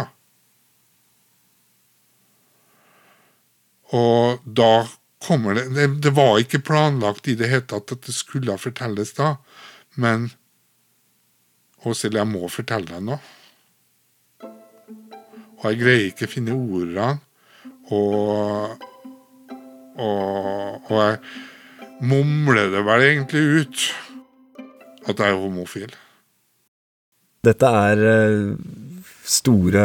[3.97, 4.73] Og da
[5.19, 9.11] kommer det Det, det var ikke planlagt i det hele tatt at det skulle fortelles
[9.17, 9.35] da,
[9.99, 10.29] men
[11.87, 13.19] Åshild, jeg må fortelle deg noe.
[15.59, 17.07] Og jeg greier ikke å finne ordene,
[17.95, 18.83] og,
[19.95, 23.85] og, og jeg mumler det vel egentlig ut
[25.07, 25.95] at jeg er homofil.
[27.45, 28.55] Dette er eh,
[29.23, 29.83] store,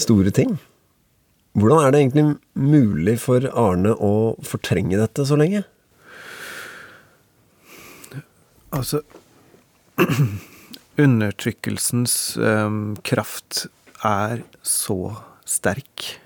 [0.00, 0.56] store ting.
[1.54, 2.24] Hvordan er det egentlig
[2.58, 5.62] mulig for Arne å fortrenge dette så lenge?
[8.74, 9.04] Altså
[11.04, 13.68] Undertrykkelsens um, kraft
[14.02, 15.14] er så
[15.46, 16.16] sterk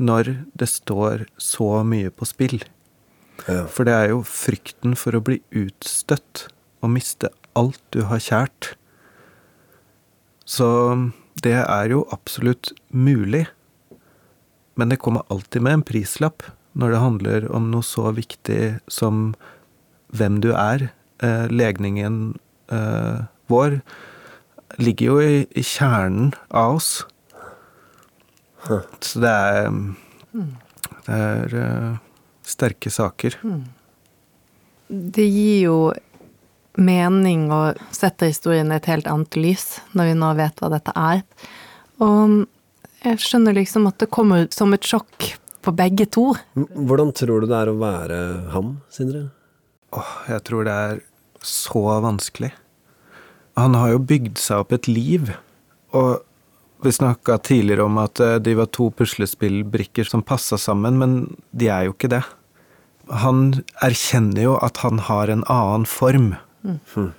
[0.00, 2.58] når det står så mye på spill.
[3.46, 3.64] Ja.
[3.68, 6.46] For det er jo frykten for å bli utstøtt
[6.80, 8.74] og miste alt du har kjært.
[10.50, 10.68] Så
[11.44, 13.46] det er jo absolutt mulig.
[14.74, 16.42] Men det kommer alltid med en prislapp
[16.78, 19.32] når det handler om noe så viktig som
[20.14, 20.90] hvem du er,
[21.22, 22.38] eh, legningen
[22.72, 23.80] eh, vår,
[24.78, 26.92] ligger jo i, i kjernen av oss.
[29.00, 29.70] Så det er
[31.00, 31.98] Det er eh,
[32.46, 33.36] sterke saker.
[34.90, 35.76] Det gir jo
[36.78, 40.94] mening og setter historien i et helt annet lys, når vi nå vet hva dette
[40.94, 41.22] er.
[42.04, 42.44] Og
[43.04, 46.30] jeg skjønner liksom at det kommer som et sjokk på begge to.
[46.54, 48.18] Hvordan tror du det er å være
[48.54, 49.28] ham, Sindre?
[49.96, 51.04] Åh, jeg tror det er
[51.44, 52.52] så vanskelig.
[53.58, 55.32] Han har jo bygd seg opp et liv,
[55.96, 56.20] og
[56.84, 61.16] vi snakka tidligere om at eh, de var to puslespillbrikker som passa sammen, men
[61.50, 62.22] de er jo ikke det.
[63.10, 66.32] Han erkjenner jo at han har en annen form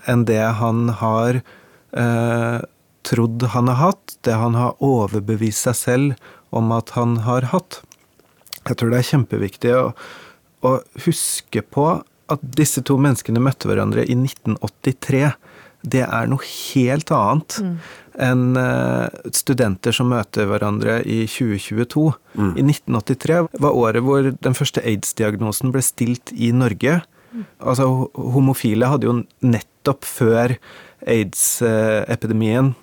[0.09, 2.59] enn det han har eh,
[3.07, 7.81] trodd han har hatt, det han har overbevist seg selv om at han har hatt.
[8.67, 9.85] Jeg tror det er kjempeviktig å,
[10.67, 10.77] å
[11.07, 11.87] huske på
[12.31, 15.31] at disse to menneskene møtte hverandre i 1983.
[15.81, 17.57] Det er noe helt annet
[18.21, 22.05] enn uh, studenter som møter hverandre i 2022.
[22.59, 26.99] I 1983 var året hvor den første aids-diagnosen ble stilt i Norge.
[27.61, 30.55] Altså, homofile hadde jo nettopp før
[31.07, 32.73] aids-epidemien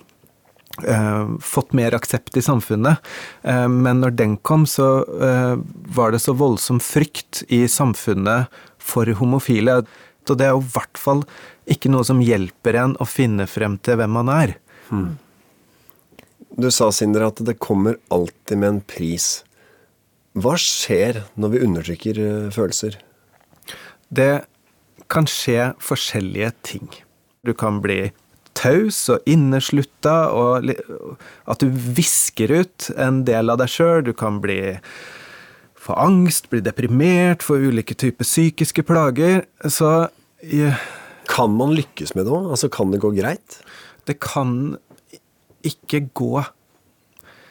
[0.83, 3.03] eh, fått mer aksept i samfunnet.
[3.43, 4.89] Eh, men når den kom, så
[5.21, 5.55] eh,
[5.95, 9.81] var det så voldsom frykt i samfunnet for homofile.
[10.27, 11.23] Så det er jo i hvert fall
[11.69, 14.55] ikke noe som hjelper en å finne frem til hvem man er.
[16.59, 19.29] Du sa, Sindre, at det kommer alltid med en pris.
[20.37, 22.19] Hva skjer når vi undertrykker
[22.53, 22.97] følelser?
[24.09, 24.45] Det
[25.09, 26.89] kan skje forskjellige ting.
[27.45, 28.11] Du kan bli
[28.59, 30.69] taus og inneslutta, og
[31.47, 34.03] at du visker ut en del av deg sjøl.
[34.09, 34.77] Du kan bli
[35.79, 39.45] få angst, bli deprimert, få ulike typer psykiske plager.
[39.65, 40.09] Så
[40.43, 40.73] ja.
[41.29, 42.49] Kan man lykkes med det òg?
[42.55, 43.59] Altså, kan det gå greit?
[44.09, 44.77] det kan
[45.65, 46.41] ikke gå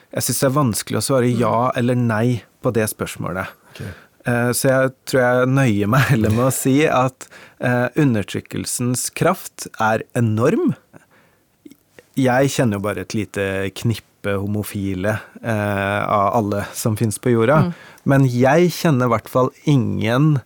[0.09, 3.51] Jeg syns det er vanskelig å svare ja eller nei på det spørsmålet.
[3.77, 3.91] Eh,
[4.27, 7.27] Så jeg tror jeg nøyer meg heller med å si at
[7.63, 10.73] eh, undertrykkelsens kraft er enorm.
[12.19, 13.45] Jeg kjenner jo bare et lite
[13.79, 17.61] knippe homofile eh, av alle som fins på jorda.
[18.09, 20.39] Men jeg kjenner i hvert fall ingen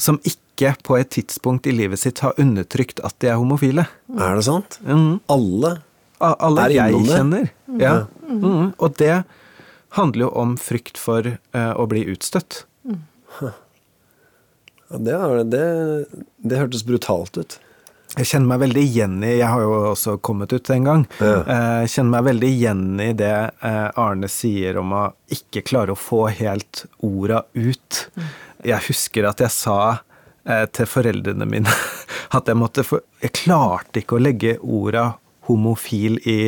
[0.00, 3.84] som ikke på et tidspunkt i livet sitt har undertrykt at de er homofile.
[4.16, 4.78] Er det sant?
[4.88, 5.20] Mm.
[5.32, 5.76] Alle?
[6.22, 7.14] A- Alle Er jeg innom det?
[7.18, 7.48] kjenner.
[7.82, 7.94] Ja.
[8.24, 8.72] Mm.
[8.78, 9.14] Og det
[9.98, 12.62] handler jo om frykt for uh, å bli utstøtt.
[14.92, 15.66] Ja, det, det,
[16.44, 17.54] det hørtes brutalt ut.
[18.12, 21.04] Jeg kjenner meg veldig igjen i Jeg har jo også kommet ut en gang.
[21.16, 21.38] Ja.
[21.48, 23.30] Eh, Jeg kjenner meg veldig igjen i det
[23.64, 28.02] eh, Arne sier om å ikke klare å få helt orda ut.
[28.68, 29.78] Jeg husker at jeg sa
[30.44, 31.72] eh, til foreldrene mine
[32.36, 35.14] at jeg måtte få Jeg klarte ikke å legge orda
[35.48, 36.38] homofil i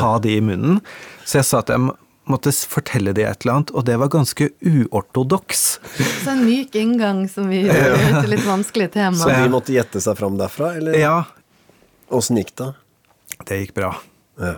[0.00, 0.80] Ta de i munnen.
[1.28, 1.84] Så jeg sa at jeg
[2.30, 5.62] måtte fortelle de et eller annet, og det var ganske uortodoks.
[6.24, 9.18] Så en myk inngang som vi gjør til et litt vanskelig tema.
[9.20, 11.16] Så de måtte gjette seg fram derfra, eller Ja,
[12.14, 12.72] åssen gikk det?
[13.48, 13.92] det gikk bra.
[14.40, 14.54] Ja.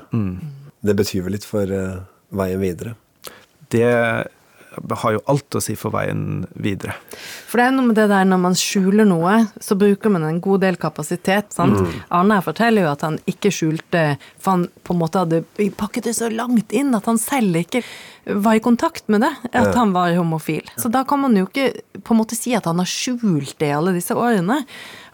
[0.81, 2.03] Det betyr vel litt for uh,
[2.33, 2.95] veien videre.
[3.71, 3.87] Det
[5.03, 6.95] har jo alt å si for veien videre.
[7.49, 10.41] For det er noe med det der når man skjuler noe, så bruker man en
[10.43, 11.53] god del kapasitet.
[11.55, 11.81] sant?
[12.09, 14.05] Arne her forteller jo at han ikke skjulte,
[14.39, 15.43] for han på en måte hadde
[15.79, 17.83] pakket det så langt inn at han selv ikke
[18.25, 20.67] var i kontakt med det, at han var homofil.
[20.79, 21.71] Så da kan man jo ikke
[22.05, 24.61] på en måte si at han har skjult det i alle disse årene.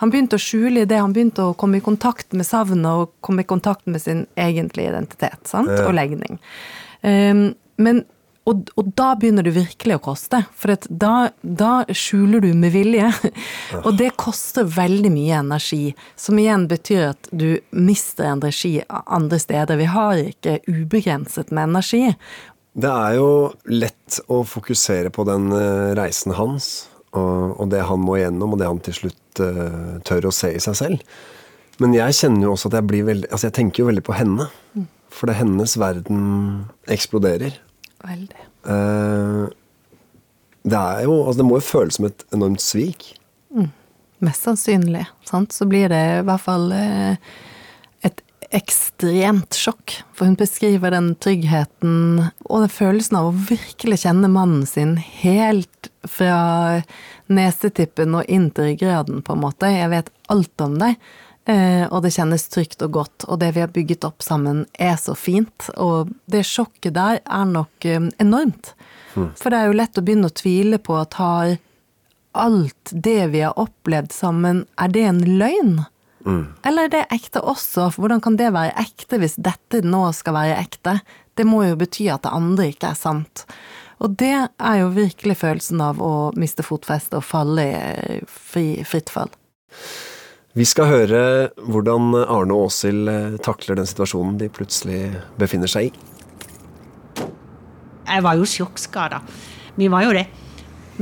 [0.02, 3.14] Han begynte å skjule i det, han begynte å komme i kontakt med savnet og
[3.24, 5.72] komme i kontakt med sin egentlige identitet sant?
[5.86, 6.40] og legning.
[7.06, 7.48] Um,
[7.80, 8.04] men
[8.46, 12.74] og, og da begynner det virkelig å koste, for at da, da skjuler du med
[12.76, 13.08] vilje.
[13.82, 19.80] Og det koster veldig mye energi, som igjen betyr at du mister energi andre steder.
[19.80, 22.04] Vi har ikke ubegrenset med energi.
[22.76, 23.30] Det er jo
[23.72, 28.60] lett å fokusere på den eh, reisen hans, og, og det han må igjennom, og
[28.60, 31.16] det han til slutt uh, tør å se i seg selv.
[31.82, 34.16] Men jeg kjenner jo også at jeg blir veldig Altså, jeg tenker jo veldig på
[34.16, 34.46] henne.
[35.12, 36.20] For det er hennes verden
[36.92, 37.56] eksploderer.
[38.04, 38.48] Veldig.
[38.68, 39.46] Eh,
[40.66, 43.12] det er jo Altså, det må jo føles som et enormt svik.
[44.24, 45.04] Mest sannsynlig.
[45.28, 45.52] Sant?
[45.52, 47.18] Så blir det i hvert fall eh,
[48.06, 48.22] et
[48.56, 49.98] ekstremt sjokk.
[50.16, 55.90] For hun beskriver den tryggheten og den følelsen av å virkelig kjenne mannen sin helt
[56.08, 56.80] fra
[57.26, 59.70] nesetippen og inn til ryggraden, på en måte.
[59.74, 60.96] Jeg vet alt om deg.
[61.46, 64.96] Eh, Og det kjennes trygt og godt, og det vi har bygget opp sammen er
[65.00, 65.70] så fint.
[65.76, 68.20] Og det sjokket der er nok enormt.
[68.20, 68.74] enormt.
[69.16, 71.56] For det er jo lett å begynne å tvile på at har
[72.36, 75.78] alt det vi har opplevd sammen, er det en løgn?
[76.66, 77.86] Eller er det ekte også?
[77.94, 80.98] For hvordan kan det være ekte hvis dette nå skal være ekte?
[81.38, 83.44] Det må jo bety at det andre ikke er sant.
[84.02, 89.12] Og det er jo virkelig følelsen av å miste fotfestet og falle i fri, fritt
[89.12, 89.32] fall.
[90.56, 91.22] Vi skal høre
[91.68, 95.00] hvordan Arne og Åshild eh, takler den situasjonen de plutselig
[95.36, 97.26] befinner seg i.
[98.06, 99.18] Jeg var jo sjokkskada.
[99.76, 100.24] Vi var jo det.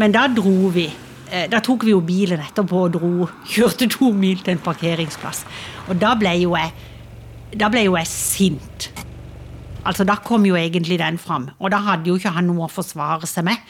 [0.01, 0.89] Men da dro vi.
[1.31, 3.29] Eh, Da tok vi jo bilen etterpå og dro.
[3.47, 5.45] Kjørte to mil til en parkeringsplass.
[5.87, 6.75] Og da ble jo jeg
[7.55, 8.89] Da ble jo jeg sint.
[9.87, 11.51] Altså, da kom jo egentlig den fram.
[11.61, 13.61] Og da hadde jo ikke han noe å forsvare seg med.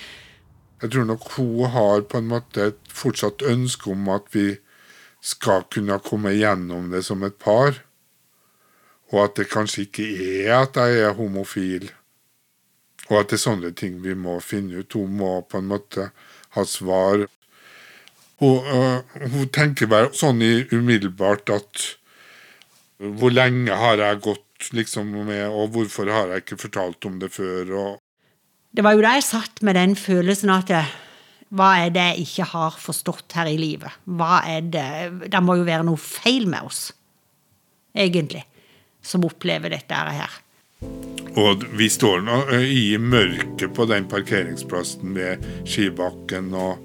[0.81, 4.55] Jeg tror nok hun har på en måte et fortsatt ønske om at vi
[5.25, 7.81] skal kunne komme gjennom det som et par.
[9.13, 10.07] Og at det kanskje ikke
[10.45, 11.89] er at jeg er homofil.
[13.11, 14.97] Og at det er sånne ting vi må finne ut.
[14.97, 16.11] Hun må på en måte
[16.57, 17.27] ha svar.
[18.43, 21.85] Hun, øh, hun tenker bare sånn umiddelbart at
[22.99, 27.33] hvor lenge har jeg gått liksom med, og hvorfor har jeg ikke fortalt om det
[27.35, 27.73] før?
[27.75, 27.93] og
[28.75, 30.93] Det var jo da jeg satt med den følelsen at eh,
[31.55, 34.01] hva er det jeg ikke har forstått her i livet?
[34.05, 36.89] Hva er det Det må jo være noe feil med oss,
[37.95, 38.43] egentlig,
[39.03, 40.41] som opplever dette her.
[41.39, 46.83] Og vi står nå i mørket på den parkeringsplassen ved skibakken og,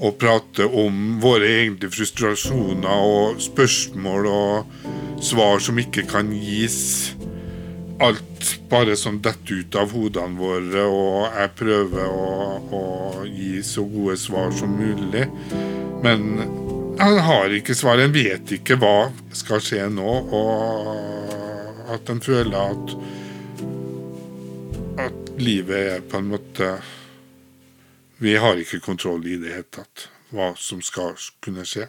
[0.00, 7.12] og prater om våre egentlige frustrasjoner og spørsmål og svar som ikke kan gis.
[8.02, 12.82] Alt bare som detter ut av hodene våre, og jeg prøver å, å
[13.28, 15.28] gi så gode svar som mulig.
[16.02, 16.26] Men
[16.98, 18.02] han har ikke svar.
[18.02, 22.96] En vet ikke hva skal skje nå, og at en føler at
[25.02, 26.66] at livet er på en måte
[28.22, 31.88] Vi har ikke kontroll i det hele tatt, hva som skal kunne skje.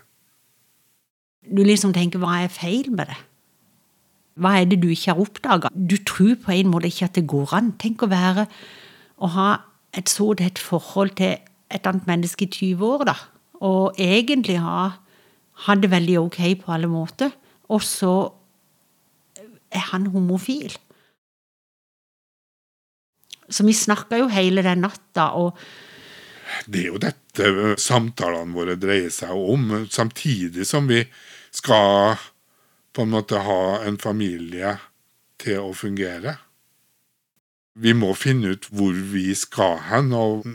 [1.45, 3.19] Du liksom tenker hva er feil med det?
[4.33, 5.69] Hva er det du ikke har oppdaga?
[5.73, 7.73] Du tror på en måte ikke at det går an.
[7.81, 8.47] Tenk å være
[9.23, 9.49] Å ha
[9.93, 11.37] et så tett forhold til
[11.71, 13.13] et annet menneske i 20 år, da.
[13.63, 14.89] Og egentlig ha,
[15.65, 17.31] ha det veldig ok på alle måter.
[17.71, 18.15] Og så
[19.71, 20.73] er han homofil.
[23.49, 25.57] Så vi snakka jo hele den natta, og
[26.67, 30.99] Det er jo dette samtalene våre dreier seg om, samtidig som vi
[31.53, 32.19] skal
[32.93, 34.77] på en måte ha en familie
[35.41, 36.37] til å fungere.
[37.73, 40.45] Vi må finne ut hvor vi skal hen, og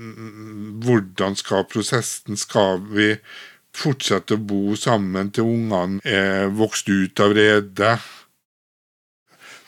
[0.85, 3.17] hvordan skal prosessen Skal vi
[3.75, 7.97] fortsette å bo sammen til ungene er vokst ut av redet?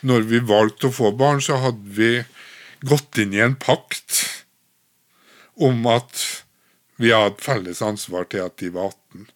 [0.07, 2.13] Når vi valgte å få barn, så hadde vi
[2.87, 4.23] gått inn i en pakt
[5.61, 6.23] om at
[7.01, 9.27] vi hadde felles ansvar til at de var 18.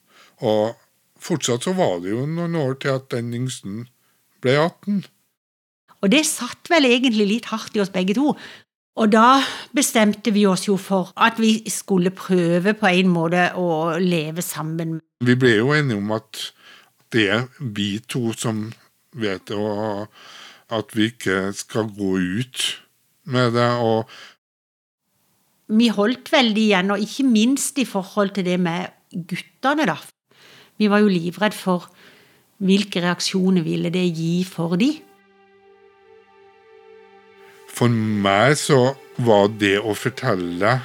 [0.48, 0.85] Og
[1.26, 3.86] fortsatt så var det jo noen år til at den yngsten
[4.44, 5.04] ble 18.
[6.06, 8.36] Og det satt vel egentlig litt hardt i oss begge to.
[8.96, 9.42] Og da
[9.76, 15.00] bestemte vi oss jo for at vi skulle prøve på en måte å leve sammen.
[15.26, 16.46] Vi ble jo enige om at
[17.16, 18.70] det er vi to som
[19.16, 20.08] vet det, og
[20.76, 22.64] at vi ikke skal gå ut
[23.32, 23.70] med det.
[23.84, 24.10] Og
[25.68, 29.98] Vi holdt veldig igjen, og ikke minst i forhold til det med guttene, da.
[30.80, 31.90] Vi var jo livredd for
[32.64, 34.94] hvilke reaksjoner ville det gi for de.
[37.76, 40.78] for meg så var det å fortelle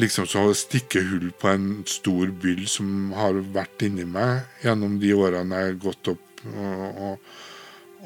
[0.00, 5.14] liksom så stikke hull på en stor byll som har vært inni meg gjennom de
[5.16, 7.30] årene jeg har gått opp og, og,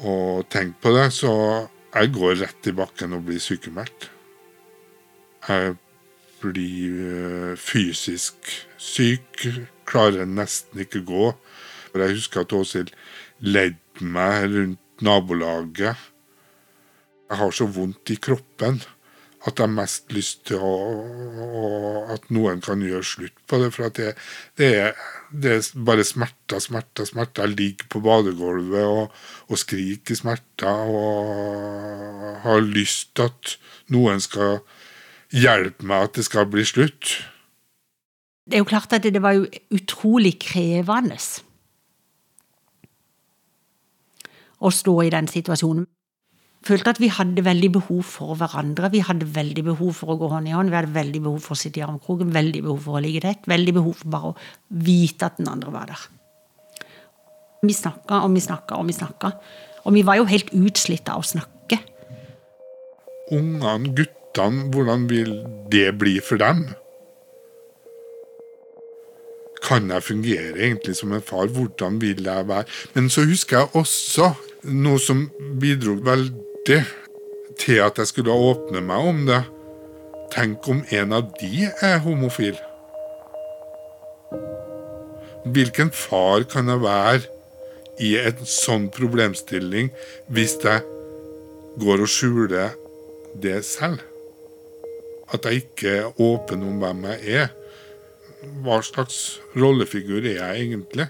[0.07, 1.33] og tenkt på det, så
[1.89, 4.07] jeg går rett i bakken og blir sykemeldt.
[5.49, 5.73] Jeg
[6.39, 9.47] blir øh, fysisk syk,
[9.89, 11.31] klarer nesten ikke gå.
[11.89, 12.93] For Jeg husker at Åshild
[13.41, 15.97] ledde meg rundt nabolaget.
[17.29, 18.81] Jeg har så vondt i kroppen
[19.47, 20.71] at jeg har mest lyst til å,
[21.39, 21.67] å,
[22.11, 23.69] at noen kan gjøre slutt på det.
[23.75, 24.09] For at det,
[24.59, 24.97] det, er,
[25.31, 27.47] det er bare smerter, smerter, smerter.
[27.47, 29.15] Jeg ligger på badegulvet og,
[29.47, 33.55] og skriker smerter og har lyst til at
[33.95, 34.59] noen skal
[35.31, 37.15] hjelpe meg at det skal bli slutt.
[38.49, 39.45] Det er jo klart at det, var jo
[39.77, 41.19] utrolig krevende
[44.59, 45.85] å stå i den situasjonen.
[46.65, 48.89] Følte at vi hadde veldig behov for hverandre.
[48.91, 50.73] Vi hadde veldig behov for å gå hånd i hånd.
[50.73, 53.47] Vi hadde veldig behov for å sitte i armkroken, veldig behov for å ligge tett.
[53.47, 54.35] Veldig behov for bare å
[54.83, 56.03] vite at den andre var der.
[57.63, 59.31] Vi snakka og vi snakka og vi snakka.
[59.85, 61.79] Og vi var jo helt utslitt av å snakke.
[63.31, 65.35] Ungene, guttene, hvordan vil
[65.71, 66.65] det bli for dem?
[69.63, 71.47] Kan jeg fungere egentlig som en far?
[71.47, 72.65] Hvordan vil jeg være?
[72.93, 74.31] Men så husker jeg også
[74.63, 75.27] noe som
[75.59, 76.81] bidro veldig
[77.59, 79.41] til at jeg skulle åpne meg om det.
[80.33, 82.57] Tenk om en av de er homofil?
[85.49, 87.21] Hvilken far kan jeg være
[87.99, 89.89] i en sånn problemstilling
[90.31, 90.83] hvis jeg
[91.81, 92.75] går og skjuler
[93.41, 94.03] det selv?
[95.33, 97.49] At jeg ikke er åpen om hvem jeg er?
[98.39, 101.09] Hva slags rollefigur er jeg egentlig?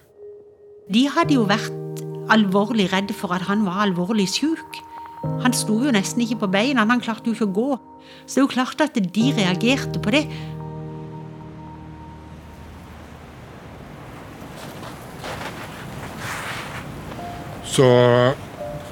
[0.89, 2.01] De hadde jo vært
[2.33, 4.79] alvorlig redde for at han var alvorlig syk.
[5.43, 7.67] Han sto jo nesten ikke på beina, han klarte jo ikke å gå.
[8.25, 10.23] Så det er jo klart at de reagerte på det.
[17.69, 17.89] Så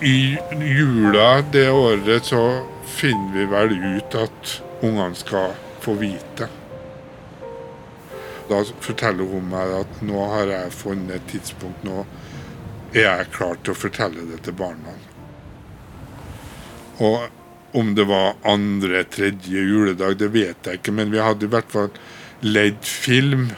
[0.05, 2.43] i jula det året så
[2.99, 6.51] finner vi vel ut at ungene skal få vite.
[8.47, 12.05] Da forteller hun meg at nå har jeg funnet et tidspunkt, nå
[12.93, 14.93] er jeg klar til å fortelle det til barna.
[17.03, 17.27] Og
[17.77, 21.71] om det var andre, tredje juledag, det vet jeg ikke, men vi hadde i hvert
[21.71, 21.91] fall
[22.41, 23.49] leid film.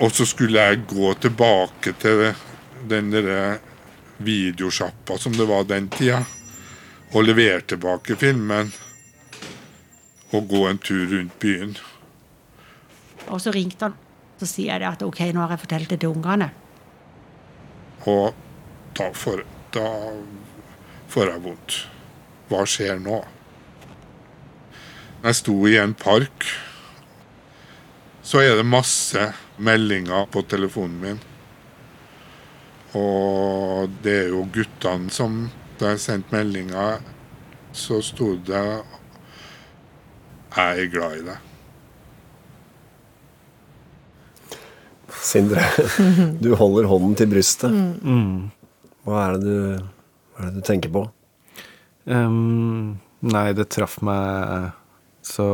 [0.00, 2.30] Og så skulle jeg gå tilbake til
[2.88, 3.58] den derre
[4.24, 6.24] videosjappa som det var den tida,
[7.12, 8.72] og levere tilbake filmen.
[10.30, 11.76] Og gå en tur rundt byen.
[13.30, 13.96] Og så ringte han.
[14.40, 16.48] Så sier jeg at ok, nå har jeg fortalt det til ungene.
[18.08, 18.32] Og
[18.96, 19.88] da får, da
[21.12, 21.76] får jeg vondt.
[22.50, 23.20] Hva skjer nå?
[25.20, 26.48] Jeg sto i en park.
[28.24, 29.26] Så er det masse
[29.60, 31.20] meldinger på telefonen min.
[32.96, 35.42] Og det er jo guttene som
[35.80, 36.98] Da jeg sendte meldinger,
[37.72, 38.84] så sto det
[40.56, 41.49] 'Jeg er glad i deg'.
[45.20, 45.62] Sindre,
[46.44, 47.74] du holder hånden til brystet.
[49.06, 49.88] Hva er det du,
[50.34, 51.04] hva er det du tenker på?
[52.08, 54.70] Um, nei, det traff meg
[55.30, 55.46] så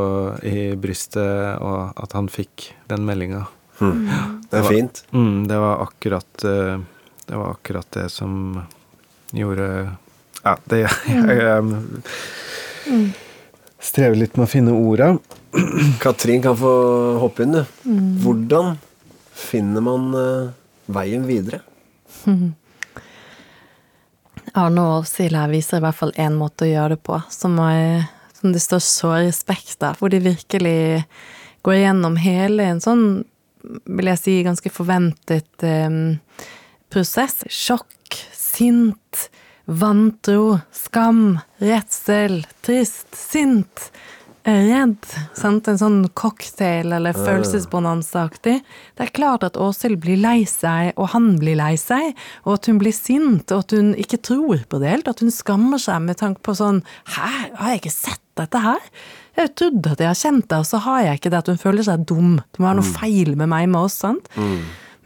[0.46, 3.44] i brystet og at han fikk den meldinga.
[3.76, 5.02] Det er fint.
[5.12, 6.78] Mm, det var akkurat eh,
[7.28, 8.62] Det var akkurat det som
[9.36, 9.66] gjorde
[10.40, 10.94] Ja, det Jeg,
[12.86, 13.10] jeg
[13.82, 15.10] strever litt med å finne orda.
[16.02, 16.72] Katrin kan få
[17.20, 17.92] hoppe inn, du.
[18.24, 18.78] Hvordan
[19.36, 20.54] finner man eh,
[20.92, 21.60] veien videre?
[24.56, 27.58] Arne og Åshild her viser i hvert fall én måte å gjøre det på, som,
[27.60, 28.06] er,
[28.38, 31.04] som det står så respekt av, hvor de virkelig
[31.66, 33.06] går gjennom hele en sånn,
[33.84, 35.90] vil jeg si, ganske forventet eh,
[36.92, 37.42] prosess.
[37.52, 39.26] Sjokk, sint,
[39.66, 43.90] vantro, skam, redsel, trist, sint,
[44.46, 45.06] redd.
[45.36, 45.68] Sant?
[45.68, 48.56] En sånn cocktail eller følelsesbonanza-aktig.
[48.96, 52.70] Det er klart at Åshild blir lei seg, og han blir lei seg, og at
[52.70, 56.06] hun blir sint, og at hun ikke tror på det helt, at hun skammer seg
[56.06, 56.82] med tanke på sånn
[57.16, 57.28] Hæ,
[57.58, 58.82] har jeg ikke sett dette her?
[59.36, 61.42] Jeg har trodd at jeg har kjent det, og så har jeg ikke det.
[61.44, 62.36] At hun føler seg dum.
[62.40, 64.30] Det må være noe feil med meg med oss, sant?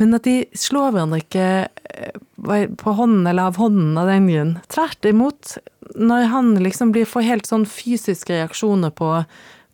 [0.00, 4.54] Men at de slår hverandre ikke eh, på hånden eller av hånden av den grunn.
[4.72, 5.56] Tvert imot.
[6.00, 9.12] Når han liksom blir får helt sånn fysiske reaksjoner på,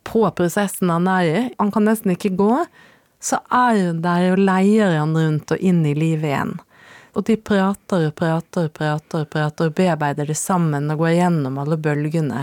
[0.06, 2.52] på prosessen han er i, han kan nesten ikke gå,
[3.22, 6.56] så er der jo leier han rundt og inn i livet igjen.
[7.16, 11.14] Og de prater og prater og prater og prater og bearbeider det sammen og går
[11.16, 12.42] gjennom alle bølgene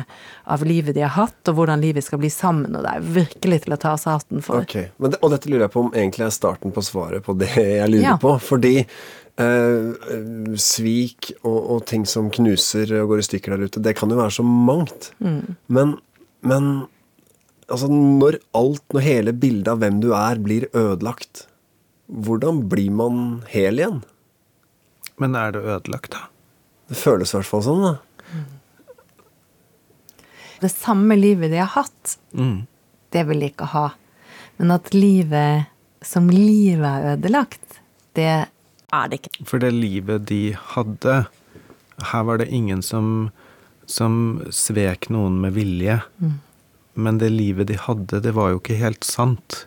[0.50, 3.60] av livet de har hatt, og hvordan livet skal bli sammen, og det er virkelig
[3.68, 4.66] til å ta seg hatten for.
[4.66, 7.38] Ok, Men det, Og dette lurer jeg på om egentlig er starten på svaret på
[7.38, 8.18] det jeg lurer Ja.
[8.18, 8.34] på.
[8.42, 8.74] Fordi
[9.42, 14.10] eh, svik og, og ting som knuser og går i stykker der ute, det kan
[14.14, 15.12] jo være så mangt.
[15.68, 15.96] Men,
[16.46, 16.70] men
[17.72, 21.48] altså når alt, når hele bildet av hvem du er, blir ødelagt,
[22.14, 24.02] hvordan blir man hel igjen?
[25.22, 26.26] Men er det ødelagt, da?
[26.92, 27.96] Det føles i hvert fall sånn, da.
[30.64, 32.66] Det samme livet de har hatt, Mm.
[33.12, 33.90] det vil de ikke ha.
[34.58, 35.66] Men at livet
[36.04, 37.80] som livet er ødelagt,
[38.16, 38.48] det
[38.94, 39.46] er det ikke.
[39.50, 40.42] For det livet de
[40.76, 41.24] hadde
[42.12, 43.30] Her var det ingen som,
[43.86, 46.00] som svek noen med vilje.
[46.94, 49.64] Men det livet de hadde, det var jo ikke helt sant.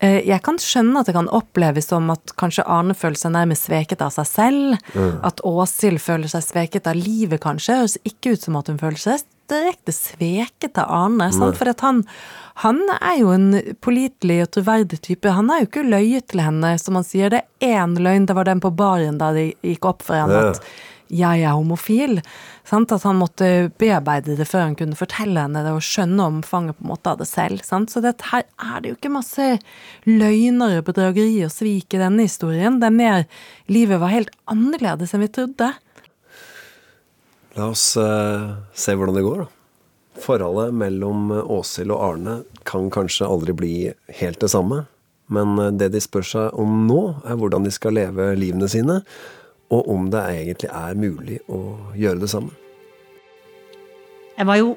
[0.00, 3.68] Eh, Jeg kan skjønne at det kan oppleves som at kanskje Arne føler seg nærmest
[3.68, 4.96] sveket av seg selv.
[5.24, 7.76] At Åshild føler seg sveket av livet, kanskje.
[7.82, 11.28] Høres ikke ut som at hun føler seg direkte sveket av Arne.
[11.58, 12.02] For at han,
[12.62, 13.50] han er jo en
[13.84, 15.36] pålitelig og troverdig type.
[15.36, 17.32] Han har jo ikke løyet til henne, som han sier.
[17.32, 20.50] Det er én løgn, det var den på baren da det gikk opp for henne
[20.50, 20.60] at
[21.14, 22.22] 'jeg er homofil'.
[22.64, 22.92] Sant?
[22.92, 26.86] At han måtte bearbeide det før han kunne fortelle henne det og skjønne omfanget på
[26.86, 27.60] en måte av det selv.
[27.62, 27.92] Sant?
[27.92, 29.58] Så dette her er det jo ikke masse
[30.08, 32.80] løgner og bedrageri og svik i denne historien.
[32.80, 33.26] Det er mer
[33.68, 35.74] livet var helt annerledes enn vi trodde.
[37.54, 39.50] La oss eh, se hvordan det går, da.
[40.24, 42.34] Forholdet mellom Åshild og Arne
[42.66, 43.74] kan kanskje aldri bli
[44.20, 44.84] helt det samme.
[45.32, 49.00] Men eh, det de spør seg om nå, er hvordan de skal leve livene sine,
[49.72, 51.60] og om det egentlig er mulig å
[51.98, 52.50] gjøre det samme.
[54.34, 54.74] Jeg var jo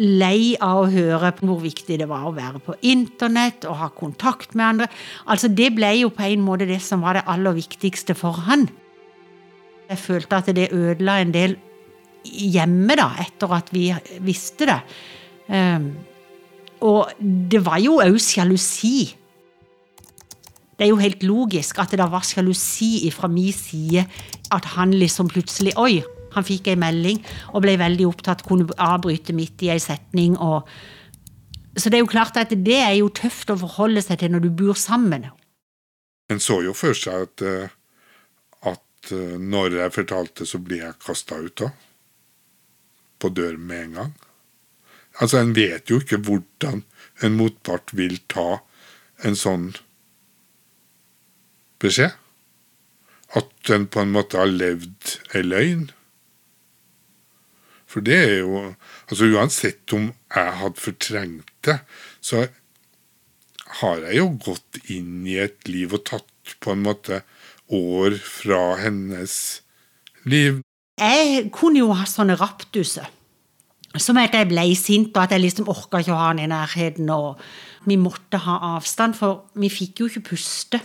[0.00, 4.56] lei av å høre hvor viktig det var å være på internett og ha kontakt
[4.56, 4.88] med andre.
[5.28, 8.66] Altså Det ble jo på en måte det som var det aller viktigste for han.
[9.86, 11.56] Jeg følte at det ødela en del
[12.56, 13.88] hjemme, da, etter at vi
[14.24, 14.80] visste det.
[15.46, 15.92] Um,
[16.86, 19.06] og det var jo òg sjalusi.
[20.76, 24.04] Det er jo helt logisk at det da var sjalusi fra min side.
[24.52, 26.02] At han liksom plutselig Oi,
[26.36, 27.22] han fikk ei melding
[27.54, 30.36] og ble veldig opptatt, kunne avbryte midt i ei setning.
[30.36, 30.68] og
[31.76, 34.46] så det er jo klart at det er jo tøft å forholde seg til når
[34.46, 35.26] du bor sammen.
[36.32, 37.74] En så jo for seg at, eh,
[38.64, 41.84] at eh, når jeg fortalte, så blir jeg kasta ut òg.
[43.18, 44.14] På dør med en gang.
[45.20, 46.82] Altså, en vet jo ikke hvordan
[47.24, 48.60] en motpart vil ta
[49.24, 49.70] en sånn
[51.80, 52.12] beskjed.
[53.36, 55.88] At en på en måte har levd ei løgn.
[57.86, 58.60] For det er jo
[59.06, 61.76] Altså uansett om jeg hadde fortrengt det,
[62.18, 62.48] så
[63.78, 67.20] har jeg jo gått inn i et liv og tatt på en måte
[67.70, 69.36] år fra hennes
[70.26, 70.58] liv.
[70.96, 73.08] Jeg kunne jo ha sånne raptuser.
[74.00, 76.48] Som at jeg ble sint, og at jeg liksom orka ikke å ha han i
[76.48, 77.08] nærheten.
[77.12, 77.40] Og
[77.88, 80.80] vi måtte ha avstand, for vi fikk jo ikke puste.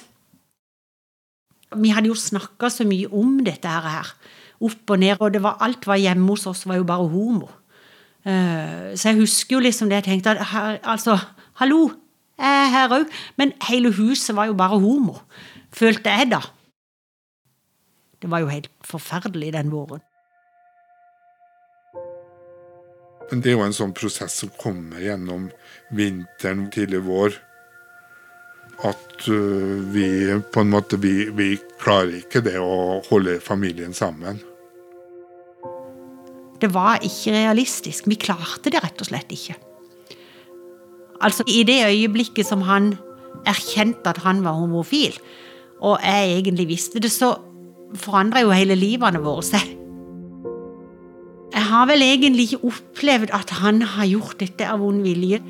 [1.79, 4.11] Vi hadde jo snakka så mye om dette her
[4.61, 7.49] opp og ned, og var, alt var hjemme hos oss var jo bare homo.
[8.21, 11.15] Uh, så jeg husker jo liksom det jeg tenkte at altså,
[11.57, 11.87] hallo,
[12.37, 13.07] jeg er her òg.
[13.41, 15.17] Men hele huset var jo bare homo,
[15.73, 16.43] følte jeg da.
[18.21, 20.03] Det var jo helt forferdelig den våren.
[23.31, 25.47] Men det er jo en sånn prosess som kommer gjennom
[25.95, 27.37] vinteren, tidlig vår.
[28.85, 30.05] At uh, vi
[30.51, 34.41] på en måte vi, vi klarer ikke det å holde familien sammen.
[36.61, 38.09] Det var ikke realistisk.
[38.11, 39.55] Vi klarte det rett og slett ikke.
[41.21, 42.95] Altså, I det øyeblikket som han
[43.47, 45.15] erkjente at han var homofil,
[45.81, 47.33] og jeg egentlig visste det, så
[47.99, 49.77] forandra jo hele livene våre seg.
[51.51, 55.41] Jeg har vel egentlig ikke opplevd at han har gjort dette av vond vilje.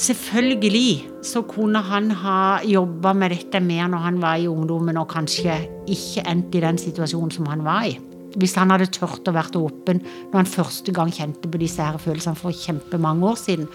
[0.00, 5.10] Selvfølgelig så kunne han ha jobba med dette mer når han var i ungdommen, og
[5.12, 5.58] kanskje
[5.92, 7.98] ikke endt i den situasjonen som han var i.
[8.32, 12.00] Hvis han hadde turt å være åpen når han første gang kjente på disse her
[12.00, 13.68] følelsene for kjempemange år siden.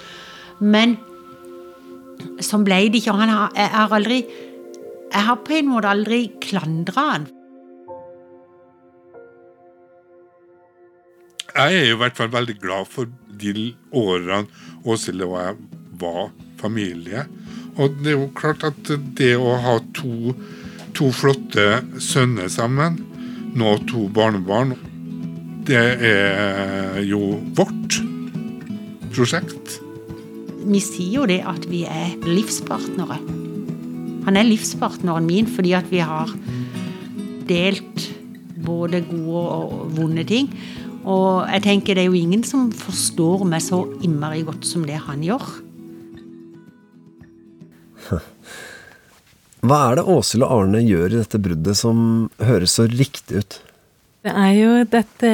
[0.66, 0.98] Men
[2.42, 3.14] sånn ble det ikke.
[3.14, 4.22] Og han har, jeg har aldri
[5.08, 7.28] Jeg har på en måte aldri klandra han.
[11.58, 13.10] Jeg er i hvert fall veldig glad for
[13.42, 14.46] de årene
[14.86, 15.56] Åshild og jeg
[15.98, 16.28] var
[16.62, 17.24] familie.
[17.82, 20.36] Og det er jo klart at det å ha to,
[20.94, 23.00] to flotte sønner sammen
[23.58, 24.76] nå to barnebarn.
[25.66, 25.82] Det
[26.12, 27.98] er jo vårt
[29.16, 29.80] prosjekt.
[30.68, 33.18] Vi sier jo det at vi er livspartnere.
[34.28, 36.30] Han er livspartneren min fordi at vi har
[37.50, 38.10] delt
[38.68, 40.52] både gode og vonde ting.
[41.08, 45.00] Og jeg tenker det er jo ingen som forstår meg så innmari godt som det
[45.08, 45.46] han gjør.
[49.68, 51.98] Hva er det Åshild og Arne gjør i dette bruddet som
[52.44, 53.58] høres så riktig ut?
[54.28, 55.32] Det er jo dette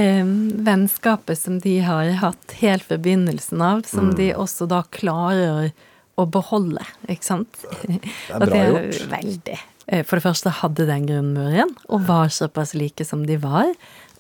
[0.68, 4.16] vennskapet som de har hatt helt fra begynnelsen av, som mm.
[4.20, 5.72] de også da klarer
[6.20, 7.64] å beholde, ikke sant?
[7.82, 7.98] Det
[8.30, 9.00] er bra gjort.
[9.16, 9.60] Veldig.
[9.88, 13.74] Eh, for det første hadde den grunnmuren, og var såpass like som de var,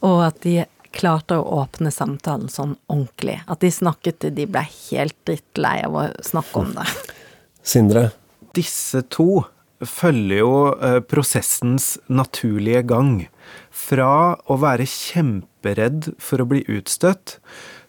[0.03, 3.39] og at de klarte å åpne samtalen sånn ordentlig.
[3.49, 6.87] At de snakket De ble helt drittlei av å snakke om det.
[7.63, 8.09] Sindre?
[8.53, 9.43] Disse to
[9.83, 13.25] følger jo eh, prosessens naturlige gang.
[13.73, 17.39] Fra å være kjemperedd for å bli utstøtt,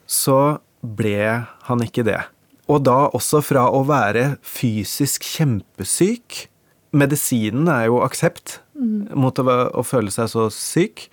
[0.07, 2.22] så ble han ikke det.
[2.68, 6.46] Og da også fra å være fysisk kjempesyk
[6.94, 9.14] Medisinen er jo aksept mm.
[9.18, 9.44] mot å,
[9.74, 11.09] å, føle seg så syk.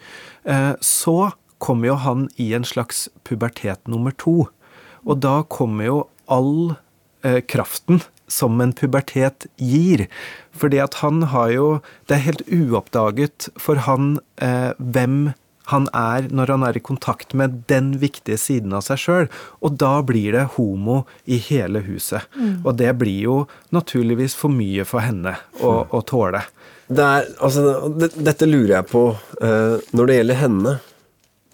[0.45, 1.31] Eh, så
[1.61, 4.49] kommer jo han i en slags pubertet nummer to.
[5.05, 5.99] Og da kommer jo
[6.31, 6.73] all
[7.25, 8.01] eh, kraften
[8.31, 10.07] som en pubertet gir.
[10.55, 11.67] Fordi at han har jo
[12.07, 15.33] Det er helt uoppdaget for han eh, hvem
[15.71, 19.29] han er når han er i kontakt med den viktige siden av seg sjøl.
[19.61, 22.27] Og da blir det homo i hele huset.
[22.65, 23.37] Og det blir jo
[23.71, 26.43] naturligvis for mye for henne å, å tåle.
[26.91, 29.03] Det er, altså, det, dette lurer jeg på
[29.39, 30.73] eh, når det gjelder henne.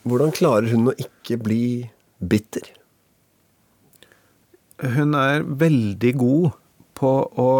[0.07, 1.63] Hvordan klarer hun å ikke bli
[2.23, 2.69] bitter?
[4.77, 6.51] Hun er veldig god
[6.97, 7.51] på å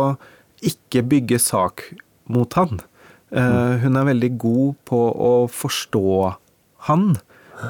[0.65, 1.83] ikke bygge sak
[2.31, 2.79] mot han.
[3.35, 6.03] Eh, hun er veldig god på å forstå
[6.87, 7.07] han,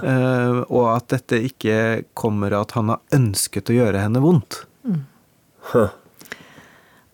[0.03, 1.77] eh, og at dette ikke
[2.17, 4.61] kommer av at han har ønsket å gjøre henne vondt.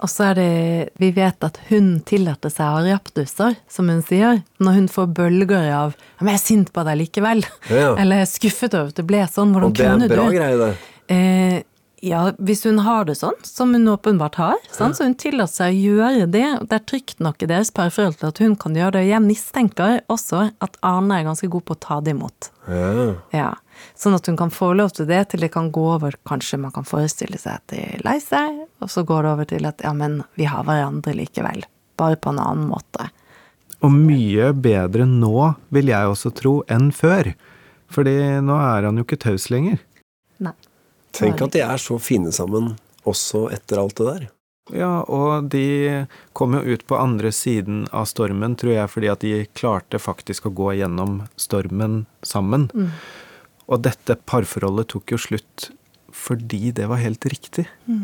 [0.03, 4.01] Og så er det Vi vet at hun tillater seg å ha raptuser, som hun
[4.03, 7.95] sier, når hun får bølger av 'Men jeg er sint på deg likevel', Ja.
[7.99, 10.13] eller 'Jeg er skuffet over at det ble sånn', hvordan kunne du Og det er
[10.13, 10.37] en bra du?
[10.37, 10.77] greie, det.
[11.09, 11.63] Eh,
[12.03, 14.97] ja, hvis hun har det sånn, som hun åpenbart har, sant?
[14.97, 16.67] så hun tillater seg å gjøre det.
[16.67, 19.07] Det er trygt nok i deres parforhold til at hun kan gjøre det.
[19.07, 22.49] Jeg mistenker også at Arne er ganske god på å ta det imot.
[22.67, 23.15] Ja.
[23.31, 23.53] Ja,
[23.99, 26.73] Sånn at hun kan få lov til det til det kan gå over Kanskje man
[26.75, 29.83] kan forestille seg at de er lei seg, og så går det over til at
[29.85, 31.65] ja, men vi har hverandre likevel.
[31.99, 33.09] Bare på en annen måte.
[33.83, 37.33] Og mye bedre nå, vil jeg også tro, enn før.
[37.93, 39.81] Fordi nå er han jo ikke taus lenger.
[40.43, 40.55] Nei.
[41.13, 42.73] Tenk at de er så fine sammen
[43.09, 44.31] også etter alt det der.
[44.71, 49.25] Ja, og de kom jo ut på andre siden av stormen, tror jeg, fordi at
[49.25, 52.69] de klarte faktisk å gå gjennom stormen sammen.
[53.71, 55.69] Og dette parforholdet tok jo slutt
[56.13, 57.65] fordi det var helt riktig.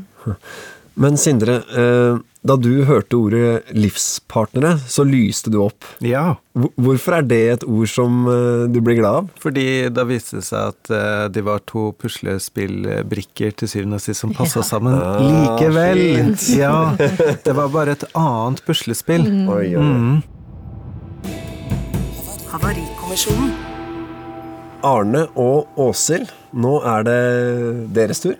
[0.99, 5.85] Men Sindre, eh, da du hørte ordet livspartnere, så lyste du opp.
[6.03, 6.33] Ja,
[6.75, 9.29] Hvorfor er det et ord som eh, du blir glad av?
[9.39, 14.25] fordi da viste det seg at eh, de var to puslespillbrikker til syvende og sist
[14.25, 16.03] som passa sammen Ah, likevel.
[16.17, 16.49] fint.
[16.65, 16.73] Ja,
[17.45, 19.23] det var bare et annet puslespill.
[19.29, 19.47] Mm.
[19.55, 19.87] oi, oi.
[19.87, 20.19] Mm.
[22.51, 23.53] Havarikommisjonen.
[24.85, 27.21] Arne og Åshild, nå er det
[27.95, 28.37] deres tur.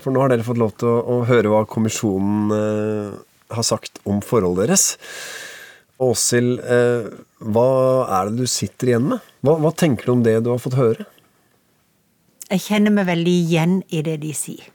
[0.00, 3.16] For nå har dere fått lov til å, å høre hva kommisjonen eh,
[3.52, 4.84] har sagt om forholdet deres.
[6.00, 7.08] Åshild, eh,
[7.42, 7.70] hva
[8.20, 9.26] er det du sitter igjen med?
[9.44, 11.08] Hva, hva tenker du om det du har fått høre?
[12.50, 14.70] Jeg kjenner meg veldig igjen i det de sier.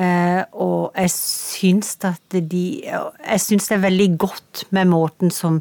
[0.00, 5.58] Eh, og jeg syns at de Jeg syns det er veldig godt med måten som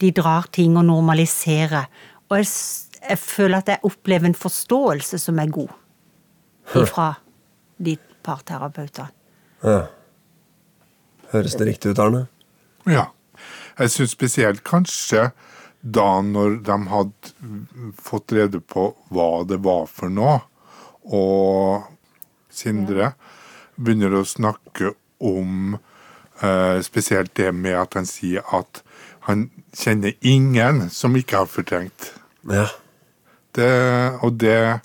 [0.00, 1.90] de drar ting og normaliserer.
[2.30, 2.48] Og jeg,
[3.08, 5.72] jeg føler at jeg opplever en forståelse som er god
[6.88, 7.08] fra
[7.82, 9.10] de parterapeutene.
[9.62, 9.86] Ja.
[11.32, 12.26] Høres det riktig ut, Arne?
[12.86, 13.08] Ja.
[13.78, 15.30] Jeg syns spesielt kanskje
[15.82, 17.32] da når de hadde
[17.98, 20.38] fått rede på hva det var for noe,
[21.02, 21.88] og
[22.52, 23.14] Sindre
[23.80, 24.92] begynner å snakke
[25.24, 25.78] om
[26.44, 28.82] eh, spesielt det med at han sier at
[29.26, 32.12] han kjenner ingen som ikke har fortrengt.
[32.50, 32.68] Ja.
[33.52, 33.70] Det,
[34.24, 34.80] og det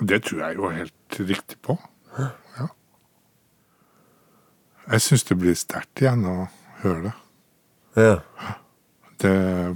[0.00, 1.76] Det tror jeg jo helt riktig på.
[2.18, 2.66] Ja.
[4.90, 6.36] Jeg syns det blir sterkt igjen å
[6.82, 7.14] høre det.
[8.00, 8.16] ja.
[9.20, 9.32] Det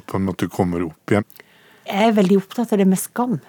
[0.09, 1.27] på en måte kommer opp igjen.
[1.85, 3.41] Jeg er veldig opptatt av det med skam.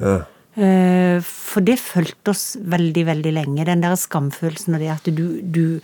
[0.00, 0.20] ja.
[0.56, 3.64] Eh, For det fulgte oss veldig, veldig lenge.
[3.66, 5.80] Den der skamfølelsen og det at du, du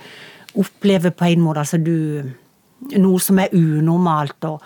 [0.54, 2.22] opplever på en måte altså du,
[2.96, 4.62] noe som er unormalt og,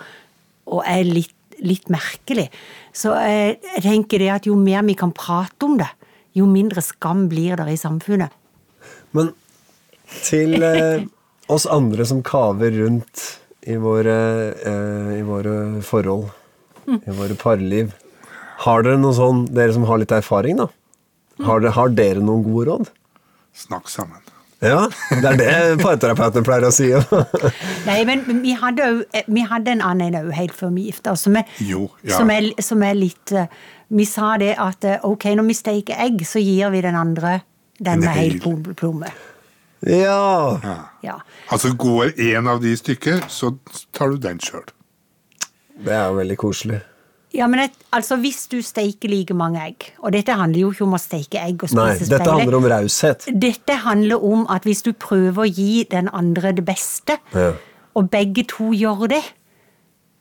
[0.67, 1.33] og er litt,
[1.63, 2.47] litt merkelig.
[2.95, 5.89] Så jeg, jeg tenker det at jo mer vi kan prate om det,
[6.37, 8.33] jo mindre skam blir det i samfunnet.
[9.17, 9.31] Men
[10.23, 11.05] til eh,
[11.51, 13.23] oss andre som kaver rundt
[13.67, 14.17] i våre,
[14.55, 16.29] eh, i våre forhold,
[16.87, 17.91] i våre parliv.
[18.63, 20.69] Har dere noe sånn, dere som har litt erfaring, da?
[21.45, 22.93] Har dere, har dere noen gode råd?
[23.57, 24.23] Snakk sammen.
[24.59, 24.87] Ja,
[25.21, 26.87] det er det parterapeuten pleier å si.
[27.89, 31.27] Nei, men vi hadde, jo, vi hadde en annen òg helt før vi gifta oss,
[31.27, 31.83] som, ja.
[32.09, 32.31] som,
[32.65, 33.51] som er litt eh,
[33.93, 37.41] Vi sa det at eh, ok, når vi steker egg, så gir vi den andre
[37.77, 39.13] den med hel plomme.
[39.85, 40.59] ja.
[40.63, 40.77] Ja.
[41.05, 41.19] Ja.
[41.53, 43.53] Altså går en av de i stykker, så
[43.93, 44.65] tar du den sjøl.
[45.85, 46.81] Det er jo veldig koselig.
[47.37, 50.85] Ja, men et, altså hvis du steiker like mange egg, og dette handler jo ikke
[50.87, 52.31] om å steike egg og spise Nei, dette speile.
[52.39, 53.27] handler om raushet.
[53.45, 57.51] Dette handler om at hvis du prøver å gi den andre det beste, Ja.
[57.95, 59.23] og begge to gjør det,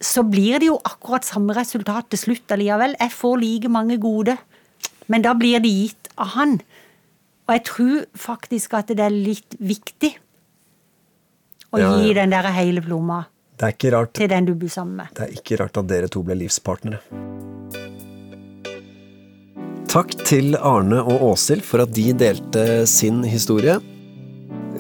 [0.01, 2.97] så blir det jo akkurat samme resultat til slutt allikevel.
[3.01, 4.37] Jeg får like mange gode,
[5.09, 6.61] men da blir det gitt av han.
[7.49, 10.13] Og jeg tror faktisk at det er litt viktig
[11.73, 12.15] å Ja, gi ja.
[12.21, 13.25] den der hele plomma
[13.57, 15.13] Det er ikke rart, til den du bor sammen med.
[15.17, 17.01] det er ikke rart at dere to ble livspartnere.
[19.89, 23.79] Takk til Arne og Åshild for at de delte sin historie.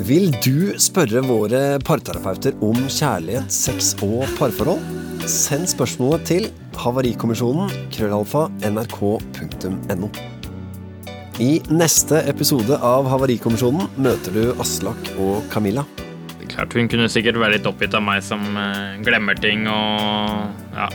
[0.04, 4.82] Vil du spørre våre parterapeuter om kjærlighet, sex og parforhold?
[5.24, 10.10] Send spørsmålet til havarikommisjonen krøllalfa nrk.no.
[11.40, 15.84] I neste episode av Havarikommisjonen møter du Aslak og Camilla.
[16.56, 20.88] Klart Hun kunne sikkert være litt oppgitt av meg som eh, glemmer ting og ja.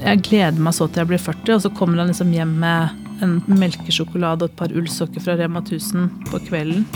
[0.00, 3.24] Jeg gleder meg så til jeg blir 40, og så kommer han liksom hjem med
[3.24, 6.86] en melkesjokolade og et par ullsokker fra Rema 1000 på kvelden.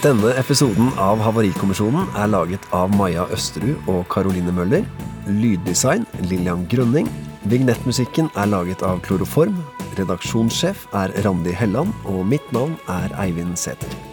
[0.00, 4.86] Denne episoden av Havarikommisjonen er laget av Maja Østerud og Caroline Møller.
[5.28, 7.10] Lyddesign Lillian Grønning.
[7.50, 9.58] Vignettmusikken er laget av Kloroform.
[9.98, 14.07] Redaksjonssjef er Randi Helland, og mitt navn er Eivind Sæther.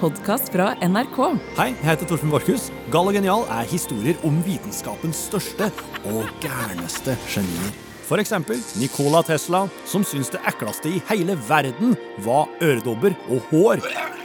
[0.00, 1.18] Podkast fra NRK.
[1.58, 2.70] Hei, jeg heter Torfinn Borchhus.
[2.92, 5.68] Gal og genial er historier om vitenskapens største
[6.08, 7.74] og gærneste genier.
[8.08, 11.92] For eksempel Nikola Tesla, som syntes det ekleste i hele verden
[12.24, 13.84] var øredobber og hår.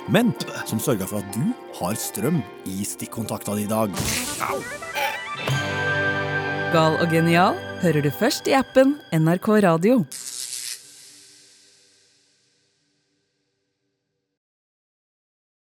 [0.09, 0.31] Men
[0.65, 1.51] som sørga for at du
[1.81, 2.39] har strøm
[2.71, 3.91] i stikkontakta di i dag.
[6.73, 10.05] Gal og genial hører du først i appen NRK Radio.